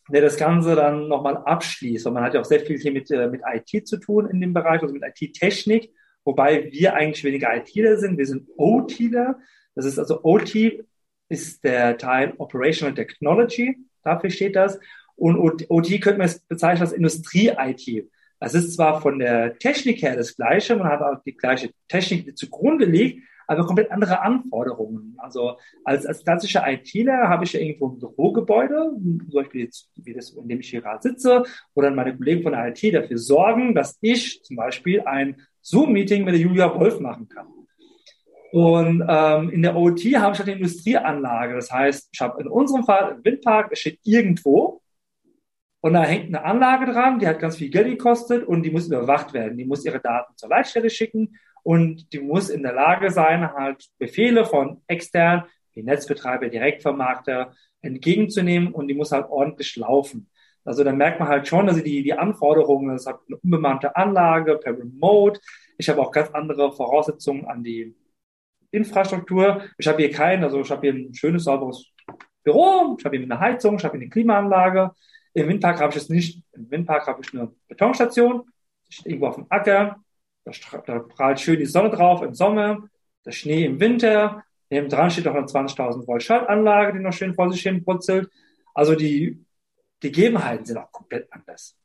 [0.10, 2.08] der das Ganze dann nochmal abschließt.
[2.08, 4.40] Und man hat ja auch sehr viel hier mit, äh, mit IT zu tun in
[4.40, 5.92] dem Bereich, also mit IT-Technik.
[6.24, 8.18] Wobei wir eigentlich weniger ITler sind.
[8.18, 9.38] Wir sind OTler.
[9.76, 10.84] Das ist also OT
[11.28, 13.78] ist der Teil Operational Technology.
[14.06, 14.80] Dafür steht das.
[15.16, 15.38] Und
[15.70, 18.10] OT könnte man jetzt bezeichnen als Industrie-IT.
[18.40, 22.38] Das ist zwar von der Technik her das Gleiche, man hat auch die gleiche Technik
[22.38, 25.16] zugrunde liegt, aber komplett andere Anforderungen.
[25.18, 30.14] Also als, als klassischer ITler habe ich ja irgendwo ein Bürogebäude, zum Beispiel jetzt, wie
[30.14, 33.18] das, in dem ich hier gerade sitze, wo dann meine Kollegen von der IT dafür
[33.18, 37.48] sorgen, dass ich zum Beispiel ein Zoom-Meeting mit der Julia Wolf machen kann.
[38.56, 41.56] Und ähm, in der OT habe ich halt eine Industrieanlage.
[41.56, 44.82] Das heißt, ich habe in unserem Fall einen Windpark, es steht irgendwo,
[45.82, 48.88] und da hängt eine Anlage dran, die hat ganz viel Geld gekostet und die muss
[48.88, 49.58] überwacht werden.
[49.58, 53.90] Die muss ihre Daten zur Leitstelle schicken und die muss in der Lage sein, halt
[53.98, 60.30] Befehle von extern, wie Netzbetreiber, Direktvermarkter, entgegenzunehmen und die muss halt ordentlich laufen.
[60.64, 64.58] Also da merkt man halt schon, dass die, die Anforderungen, das hat eine unbemannte Anlage
[64.60, 65.42] per Remote.
[65.78, 67.94] Ich habe auch ganz andere Voraussetzungen an die
[68.76, 69.62] Infrastruktur.
[69.78, 71.86] Ich habe hier kein, also ich habe hier ein schönes, sauberes
[72.44, 74.92] Büro, ich habe hier eine Heizung, ich habe hier eine Klimaanlage.
[75.34, 76.44] Im Windpark habe ich es nicht.
[76.54, 78.44] Im Windpark habe ich eine Betonstation,
[78.90, 79.98] steht irgendwo auf dem Acker,
[80.46, 80.52] da,
[80.86, 82.88] da prallt schön die Sonne drauf im Sommer,
[83.26, 84.44] der Schnee im Winter.
[84.70, 88.30] Neben dran steht noch eine 20.000 Volt Schaltanlage, die noch schön vor sich hin putzelt.
[88.74, 89.44] Also die
[90.00, 91.76] Gegebenheiten sind auch komplett anders.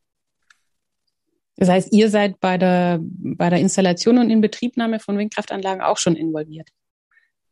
[1.56, 6.16] Das heißt, ihr seid bei der, bei der Installation und Inbetriebnahme von Windkraftanlagen auch schon
[6.16, 6.68] involviert.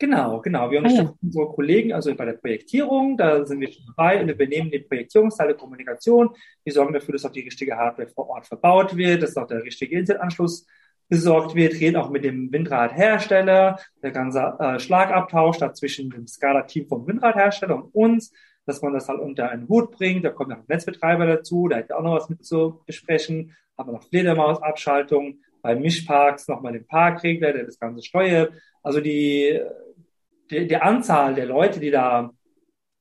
[0.00, 0.70] Genau, genau.
[0.70, 1.26] Wir unterstützen ah, ja.
[1.26, 3.16] unsere Kollegen also bei der Projektierung.
[3.16, 6.30] Da sind wir schon dabei und wir übernehmen die Projektierungsteil der Kommunikation.
[6.62, 9.64] Wir sorgen dafür, dass auch die richtige Hardware vor Ort verbaut wird, dass auch der
[9.64, 10.66] richtige Internetanschluss
[11.08, 16.86] besorgt wird, reden auch mit dem Windradhersteller, der ganze äh, Schlagabtausch da zwischen dem SCADA-Team
[16.86, 18.32] vom Windradhersteller und uns,
[18.66, 20.24] dass man das halt unter einen Hut bringt.
[20.24, 23.56] Da kommt noch ein Netzbetreiber dazu, da hat auch noch was mit zu besprechen.
[23.76, 28.52] Haben wir noch Fledermausabschaltung, bei Mischparks nochmal den Parkregler, der das Ganze steuert.
[28.82, 29.60] Also die
[30.50, 32.30] die, die Anzahl der Leute, die da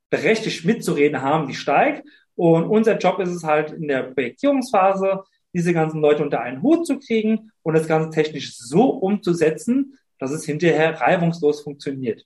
[0.09, 2.07] berechtigt mitzureden haben, die steigt.
[2.35, 6.85] Und unser Job ist es halt in der Projektierungsphase, diese ganzen Leute unter einen Hut
[6.85, 12.25] zu kriegen und das Ganze technisch so umzusetzen, dass es hinterher reibungslos funktioniert.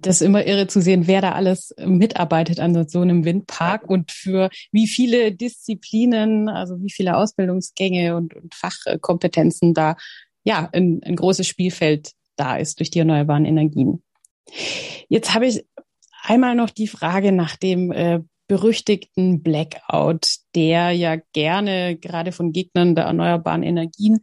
[0.00, 4.10] Das ist immer irre zu sehen, wer da alles mitarbeitet an so einem Windpark und
[4.10, 9.96] für wie viele Disziplinen, also wie viele Ausbildungsgänge und, und Fachkompetenzen da
[10.42, 14.02] ja ein, ein großes Spielfeld da ist durch die erneuerbaren Energien.
[15.08, 15.64] Jetzt habe ich
[16.22, 22.94] einmal noch die Frage nach dem äh, berüchtigten Blackout, der ja gerne gerade von Gegnern
[22.94, 24.20] der erneuerbaren Energien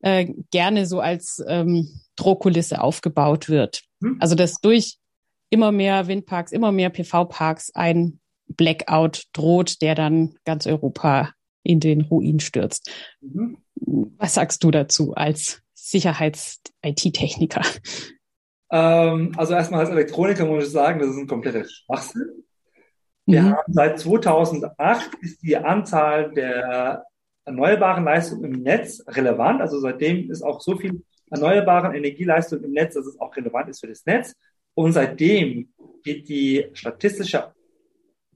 [0.00, 3.82] äh, gerne so als ähm, Drohkulisse aufgebaut wird.
[4.00, 4.16] Hm.
[4.20, 4.98] Also dass durch
[5.50, 12.02] immer mehr Windparks, immer mehr PV-Parks ein Blackout droht, der dann ganz Europa in den
[12.02, 12.90] Ruin stürzt.
[13.20, 13.58] Mhm.
[14.16, 17.62] Was sagst du dazu als Sicherheits-IT-Techniker?
[18.70, 22.44] Ähm, also erstmal als Elektroniker muss ich sagen, das ist ein kompletter Schwachsinn.
[23.26, 23.52] Wir mhm.
[23.52, 27.04] haben seit 2008 ist die Anzahl der
[27.44, 29.60] erneuerbaren Leistungen im Netz relevant.
[29.60, 33.80] Also seitdem ist auch so viel erneuerbare Energieleistung im Netz, dass es auch relevant ist
[33.80, 34.34] für das Netz.
[34.74, 35.72] Und seitdem
[36.04, 37.52] geht die statistische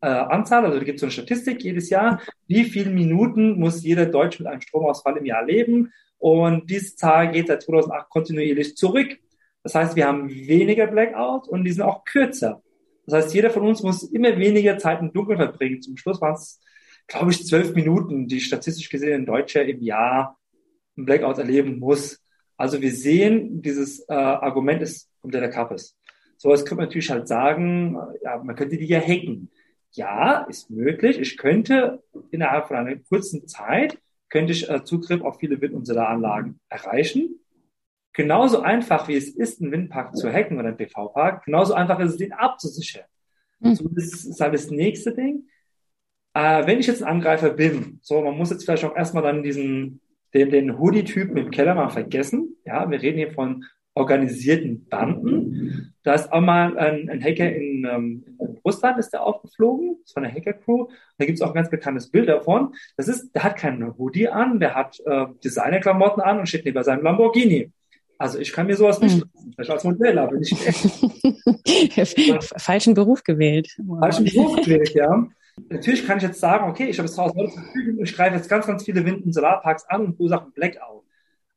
[0.01, 3.83] äh, Anzahl, also da gibt es so eine Statistik jedes Jahr, wie viele Minuten muss
[3.83, 5.93] jeder Deutsche mit einem Stromausfall im Jahr leben.
[6.19, 9.19] Und diese Zahl geht seit 2008 kontinuierlich zurück.
[9.63, 12.63] Das heißt, wir haben weniger Blackout und die sind auch kürzer.
[13.07, 15.83] Das heißt, jeder von uns muss immer weniger Zeit im Dunkeln verbringen.
[15.83, 16.61] Zum Schluss waren es,
[17.07, 20.39] glaube ich, zwölf Minuten, die statistisch gesehen ein Deutscher im Jahr
[20.97, 22.21] ein Blackout erleben muss.
[22.57, 25.97] Also wir sehen, dieses äh, Argument ist kompletter Kappes.
[26.39, 29.51] So, jetzt könnte man natürlich halt sagen, ja, man könnte die ja hacken.
[29.97, 31.19] Ja, ist möglich.
[31.19, 35.87] Ich könnte innerhalb von einer kurzen Zeit könnte ich äh, Zugriff auf viele Wind- und
[35.87, 37.41] Solaranlagen erreichen.
[38.13, 42.13] Genauso einfach wie es ist, einen Windpark zu hacken oder einen PV-Park, genauso einfach ist
[42.13, 43.05] es, den abzusichern.
[43.61, 43.75] Mhm.
[43.75, 45.49] So, das ist halt das nächste Ding.
[46.35, 49.43] Äh, wenn ich jetzt ein Angreifer bin, so, man muss jetzt vielleicht auch erstmal dann
[49.43, 50.03] diesen,
[50.35, 52.57] den, den Hoodie-Typen im Keller mal vergessen.
[52.67, 53.65] Ja, wir reden hier von
[53.97, 55.95] organisierten Banden.
[56.03, 60.15] Da ist auch mal ein, ein Hacker in, ähm, in Russland ist der aufgeflogen, das
[60.15, 60.87] war eine Hacker-Crew.
[61.19, 62.75] Da gibt es auch ein ganz bekanntes Bild davon.
[62.97, 66.81] Das ist, der hat keinen Hoodie an, der hat äh, Designerklamotten an und steht neben
[66.85, 67.73] seinem Lamborghini.
[68.19, 69.25] Also ich kann mir sowas nicht hm.
[69.35, 70.57] lassen, vielleicht als Modell, aber nicht.
[72.57, 73.75] Falschen Beruf gewählt.
[73.79, 74.01] Wow.
[74.01, 75.27] Falschen Beruf gewählt, ja.
[75.71, 78.37] Natürlich kann ich jetzt sagen, okay, ich habe jetzt draußen Leute zur Verfügung, ich greife
[78.37, 81.06] jetzt ganz, ganz viele Wind- und Solarparks an und verursache einen Blackout.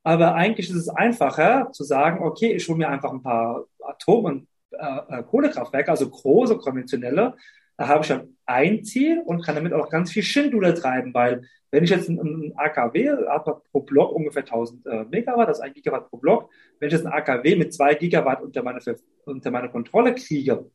[0.03, 4.25] Aber eigentlich ist es einfacher zu sagen, okay, ich hole mir einfach ein paar Atom-
[4.25, 7.35] und äh, äh, Kohlekraftwerke, also große konventionelle.
[7.77, 11.43] Da habe ich dann ein Ziel und kann damit auch ganz viel Schindluder treiben, weil
[11.71, 13.15] wenn ich jetzt ein, AKW
[13.71, 17.13] pro Block ungefähr 1000 äh, Megawatt, also ein Gigawatt pro Block, wenn ich jetzt ein
[17.13, 18.79] AKW mit zwei Gigawatt unter meine,
[19.25, 20.69] unter meine Kontrolle kriege,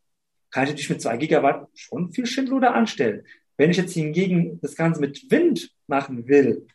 [0.50, 3.24] kann ich natürlich mit zwei Gigawatt schon viel Schindluder anstellen.
[3.56, 6.66] Wenn ich jetzt hingegen das Ganze mit Wind machen will,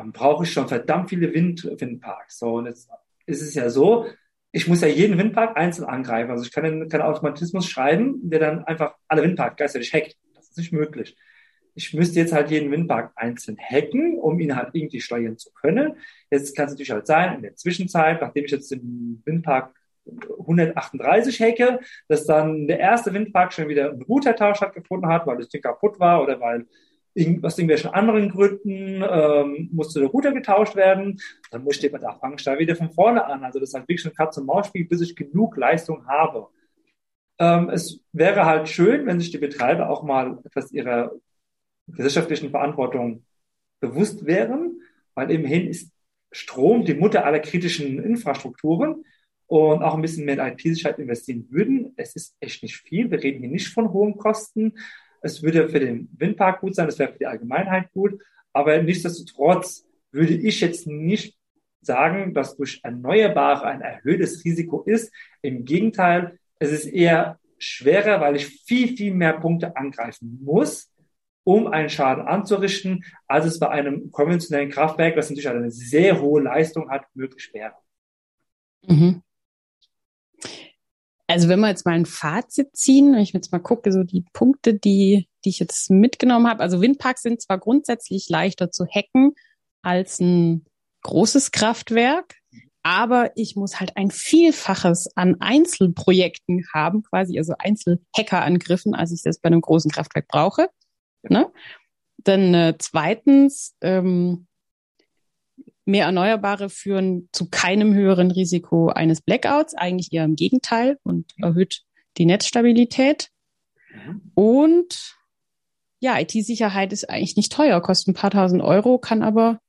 [0.00, 2.38] dann brauche ich schon verdammt viele Wind, Windparks.
[2.38, 2.88] So, und jetzt
[3.26, 4.06] ist es ja so,
[4.50, 6.30] ich muss ja jeden Windpark einzeln angreifen.
[6.30, 10.16] Also ich kann keinen Automatismus schreiben, der dann einfach alle Windparks gleichzeitig hackt.
[10.34, 11.18] Das ist nicht möglich.
[11.74, 15.96] Ich müsste jetzt halt jeden Windpark einzeln hacken, um ihn halt irgendwie steuern zu können.
[16.30, 19.74] Jetzt kann es natürlich halt sein, in der Zwischenzeit, nachdem ich jetzt den Windpark
[20.38, 25.50] 138 hacke, dass dann der erste Windpark schon wieder einen Routertausch stattgefunden hat, weil das
[25.50, 26.66] Ding kaputt war oder weil
[27.42, 32.36] aus irgendwelchen anderen Gründen ähm, musste der Router getauscht werden, dann muss ich den fange
[32.38, 33.44] ich da wieder von vorne an.
[33.44, 36.48] Also das ist halt wirklich ein Katz- und Maus-Spiel, bis ich genug Leistung habe.
[37.38, 41.12] Ähm, es wäre halt schön, wenn sich die Betreiber auch mal etwas ihrer
[41.88, 43.24] gesellschaftlichen Verantwortung
[43.80, 44.80] bewusst wären,
[45.14, 45.90] weil immerhin ist
[46.32, 49.04] Strom die Mutter aller kritischen Infrastrukturen
[49.46, 51.92] und auch ein bisschen mehr in IT-Sicherheit investieren würden.
[51.96, 53.10] Es ist echt nicht viel.
[53.10, 54.74] Wir reden hier nicht von hohen Kosten.
[55.20, 58.20] Es würde für den Windpark gut sein, es wäre für die Allgemeinheit gut.
[58.52, 61.36] Aber nichtsdestotrotz würde ich jetzt nicht
[61.82, 65.12] sagen, dass durch Erneuerbare ein erhöhtes Risiko ist.
[65.42, 70.90] Im Gegenteil, es ist eher schwerer, weil ich viel, viel mehr Punkte angreifen muss,
[71.44, 76.42] um einen Schaden anzurichten, als es bei einem konventionellen Kraftwerk, das natürlich eine sehr hohe
[76.42, 77.74] Leistung hat, möglich wäre.
[78.86, 79.22] Mhm.
[81.30, 84.24] Also wenn wir jetzt mal ein Fazit ziehen, wenn ich jetzt mal gucke, so die
[84.32, 86.60] Punkte, die, die ich jetzt mitgenommen habe.
[86.60, 89.34] Also Windparks sind zwar grundsätzlich leichter zu hacken
[89.80, 90.66] als ein
[91.02, 92.34] großes Kraftwerk,
[92.82, 99.38] aber ich muss halt ein Vielfaches an Einzelprojekten haben, quasi, also Einzelhackerangriffen, als ich das
[99.38, 100.68] bei einem großen Kraftwerk brauche.
[101.22, 101.48] Ne?
[102.18, 104.48] Dann äh, zweitens, ähm,
[105.90, 111.82] mehr Erneuerbare führen zu keinem höheren Risiko eines Blackouts, eigentlich eher im Gegenteil und erhöht
[112.18, 113.30] die Netzstabilität.
[113.92, 114.32] Mhm.
[114.34, 115.16] Und
[115.98, 119.60] ja, IT-Sicherheit ist eigentlich nicht teuer, kostet ein paar tausend Euro, kann aber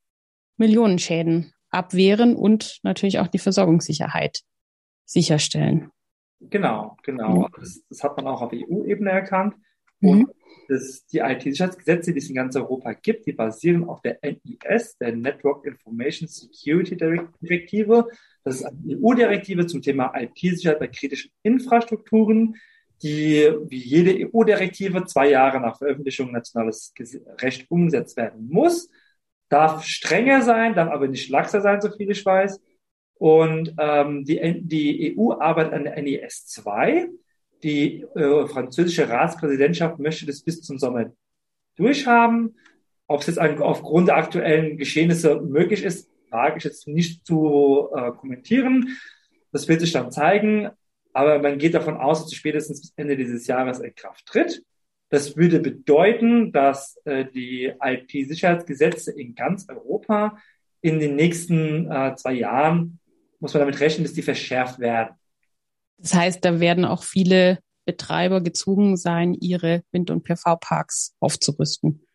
[0.57, 4.41] Millionen Schäden abwehren und natürlich auch die Versorgungssicherheit
[5.05, 5.91] sicherstellen.
[6.39, 7.39] Genau, genau.
[7.39, 7.47] Mhm.
[7.57, 9.55] Das, das, hat man auch auf EU-Ebene erkannt.
[10.01, 10.31] Und mhm.
[10.67, 15.15] das, die IT-Sicherheitsgesetze, die es in ganz Europa gibt, die basieren auf der NIS, der
[15.15, 18.07] Network Information Security Direktive.
[18.43, 22.55] Das ist eine EU-Direktive zum Thema IT-Sicherheit bei kritischen Infrastrukturen,
[23.03, 26.93] die wie jede EU-Direktive zwei Jahre nach Veröffentlichung nationales
[27.39, 28.89] Recht umgesetzt werden muss
[29.51, 32.59] darf strenger sein, darf aber nicht laxer sein, so viel ich weiß.
[33.15, 37.09] Und ähm, die, die EU arbeitet an der NES 2.
[37.63, 41.11] Die äh, französische Ratspräsidentschaft möchte das bis zum Sommer
[41.75, 42.55] durchhaben.
[43.07, 48.11] Ob es jetzt aufgrund der aktuellen Geschehnisse möglich ist, wage ich jetzt nicht zu äh,
[48.11, 48.97] kommentieren.
[49.51, 50.69] Das wird sich dann zeigen.
[51.13, 54.63] Aber man geht davon aus, dass sie spätestens bis Ende dieses Jahres in Kraft tritt.
[55.09, 60.37] Das würde bedeuten, dass äh, die IT-Sicherheitsgesetze in ganz Europa
[60.79, 62.99] in den nächsten äh, zwei Jahren,
[63.39, 65.15] muss man damit rechnen, dass die verschärft werden.
[66.01, 72.05] Das heißt, da werden auch viele Betreiber gezwungen sein, ihre Wind- und PV-Parks aufzurüsten.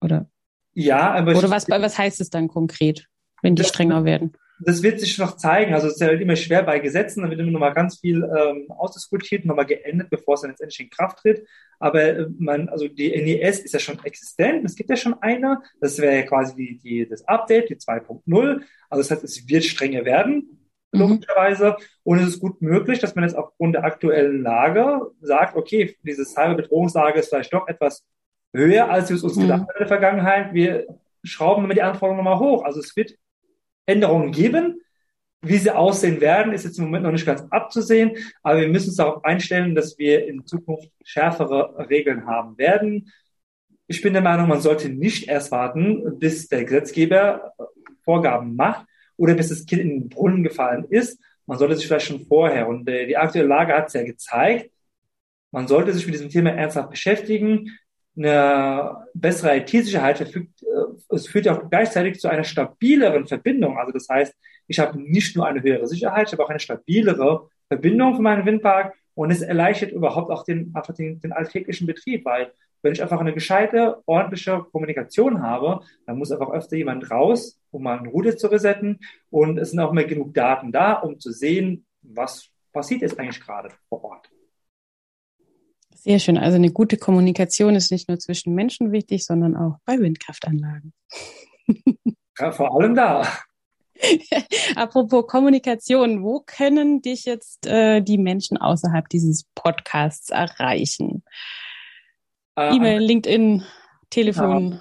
[0.00, 0.30] Oder?
[0.72, 1.36] Ja, aber.
[1.36, 3.06] Oder was, was heißt es dann konkret,
[3.42, 4.32] wenn die strenger werden?
[4.60, 5.74] das wird sich noch zeigen.
[5.74, 8.24] Also es ist ja immer schwer bei Gesetzen, da wird immer noch mal ganz viel
[8.24, 11.46] ähm, ausdiskutiert, noch mal geändert, bevor es dann letztendlich in Kraft tritt.
[11.78, 14.64] Aber äh, man, also die NES ist ja schon existent.
[14.64, 15.62] Es gibt ja schon eine.
[15.80, 18.62] Das wäre ja quasi die, die, das Update, die 2.0.
[18.90, 20.57] Also das heißt, es wird strenger werden.
[20.92, 21.76] Logischerweise.
[22.02, 26.24] Und es ist gut möglich, dass man jetzt aufgrund der aktuellen Lage sagt, okay, diese
[26.24, 28.04] Cyberbedrohungslage ist vielleicht doch etwas
[28.54, 29.42] höher, als wir es uns mhm.
[29.42, 30.54] gedacht haben in der Vergangenheit.
[30.54, 30.86] Wir
[31.24, 32.64] schrauben immer die Anforderungen nochmal hoch.
[32.64, 33.14] Also es wird
[33.86, 34.80] Änderungen geben.
[35.40, 38.88] Wie sie aussehen werden, ist jetzt im Moment noch nicht ganz abzusehen, aber wir müssen
[38.88, 43.12] uns darauf einstellen, dass wir in Zukunft schärfere Regeln haben werden.
[43.86, 47.52] Ich bin der Meinung, man sollte nicht erst warten, bis der Gesetzgeber
[48.02, 48.87] Vorgaben macht
[49.18, 51.20] oder bis das Kind in den Brunnen gefallen ist.
[51.44, 54.70] Man sollte sich vielleicht schon vorher, und äh, die aktuelle Lage hat es ja gezeigt,
[55.50, 57.78] man sollte sich mit diesem Thema ernsthaft beschäftigen.
[58.16, 60.58] Eine bessere IT-Sicherheit verfügt
[61.10, 63.78] es führt ja auch gleichzeitig zu einer stabileren Verbindung.
[63.78, 64.34] Also das heißt,
[64.66, 68.46] ich habe nicht nur eine höhere Sicherheit, ich habe auch eine stabilere Verbindung für meinen
[68.46, 72.52] Windpark und es erleichtert überhaupt auch den, einfach den, den alltäglichen Betrieb, weil
[72.82, 77.82] wenn ich einfach eine gescheite, ordentliche Kommunikation habe, dann muss einfach öfter jemand raus, um
[77.82, 79.00] mal eine Route zu resetten
[79.30, 83.40] und es sind auch mehr genug Daten da, um zu sehen, was passiert jetzt eigentlich
[83.40, 84.30] gerade vor Ort.
[85.94, 86.38] Sehr schön.
[86.38, 90.92] Also eine gute Kommunikation ist nicht nur zwischen Menschen wichtig, sondern auch bei Windkraftanlagen.
[92.38, 93.26] Ja, vor allem da.
[94.76, 101.24] Apropos Kommunikation, wo können dich jetzt äh, die Menschen außerhalb dieses Podcasts erreichen?
[102.58, 103.62] Äh, E-Mail, LinkedIn,
[104.10, 104.80] Telefon.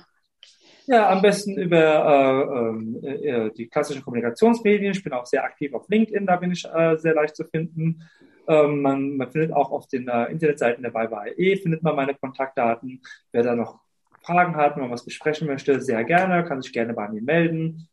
[0.87, 0.95] Ja.
[0.95, 2.73] ja, am besten über
[3.03, 4.93] äh, äh, die klassischen Kommunikationsmedien.
[4.93, 8.01] Ich bin auch sehr aktiv auf LinkedIn, da bin ich äh, sehr leicht zu finden.
[8.47, 13.01] Ähm, man, man, findet auch auf den äh, Internetseiten der BayBye findet man meine Kontaktdaten.
[13.31, 13.79] Wer da noch
[14.23, 17.89] Fragen hat, wenn man was besprechen möchte, sehr gerne, kann sich gerne bei mir melden.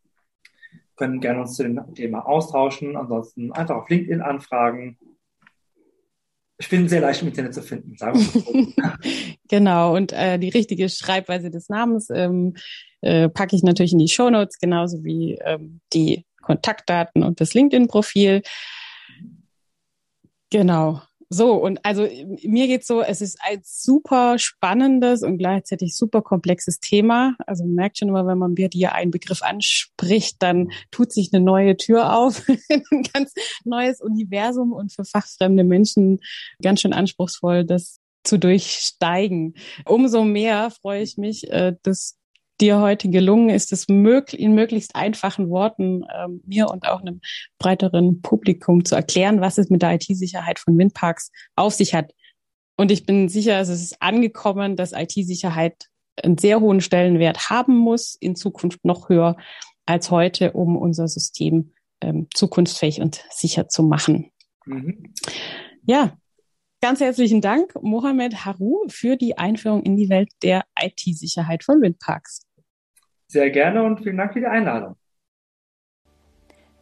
[0.97, 2.97] Können gerne uns zu dem Thema austauschen.
[2.97, 4.97] Ansonsten einfach auf LinkedIn anfragen.
[6.65, 8.99] Ich bin sehr leicht im Internet zu finden, sagen wir mal
[9.51, 12.55] genau, und äh, die richtige Schreibweise des Namens ähm,
[13.03, 17.53] äh, packe ich natürlich in die Show Notes, genauso wie ähm, die Kontaktdaten und das
[17.53, 18.41] LinkedIn-Profil.
[20.49, 21.03] Genau.
[21.29, 22.09] So, und also
[22.43, 27.37] mir geht's so, es ist ein super spannendes und gleichzeitig super komplexes Thema.
[27.47, 31.45] Also man merkt schon immer, wenn man dir einen Begriff anspricht, dann tut sich eine
[31.45, 33.33] neue Tür auf, ein ganz
[33.65, 36.21] neues Universum und für fachfremde Menschen
[36.63, 39.55] ganz schön anspruchsvoll, das zu durchsteigen.
[39.85, 42.17] Umso mehr freue ich mich, äh, dass
[42.65, 47.21] dir heute gelungen ist, es möglich, in möglichst einfachen Worten äh, mir und auch einem
[47.59, 52.13] breiteren Publikum zu erklären, was es mit der IT-Sicherheit von Windparks auf sich hat.
[52.77, 55.87] Und ich bin sicher, es ist angekommen, dass IT-Sicherheit
[56.23, 59.37] einen sehr hohen Stellenwert haben muss, in Zukunft noch höher
[59.85, 64.31] als heute, um unser System ähm, zukunftsfähig und sicher zu machen.
[64.65, 65.13] Mhm.
[65.85, 66.17] Ja,
[66.85, 72.44] Ganz herzlichen Dank, Mohamed Haru, für die Einführung in die Welt der IT-Sicherheit von Windparks.
[73.27, 74.97] Sehr gerne und vielen Dank für die Einladung.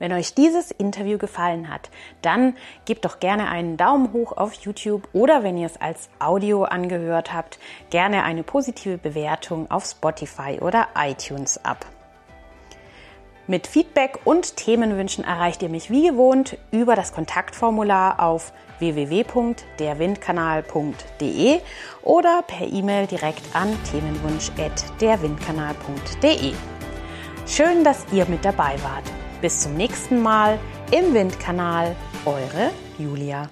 [0.02, 1.88] Wenn euch dieses Interview gefallen hat,
[2.22, 6.64] dann gebt doch gerne einen Daumen hoch auf YouTube oder wenn ihr es als Audio
[6.64, 11.86] angehört habt, gerne eine positive Bewertung auf Spotify oder iTunes ab.
[13.48, 21.60] Mit Feedback und Themenwünschen erreicht ihr mich wie gewohnt über das Kontaktformular auf www.derwindkanal.de
[22.02, 26.52] oder per E-Mail direkt an themenwunsch.derwindkanal.de.
[27.46, 29.10] Schön, dass ihr mit dabei wart.
[29.40, 30.60] Bis zum nächsten Mal
[30.92, 31.96] im Windkanal.
[32.24, 33.50] Eure Julia.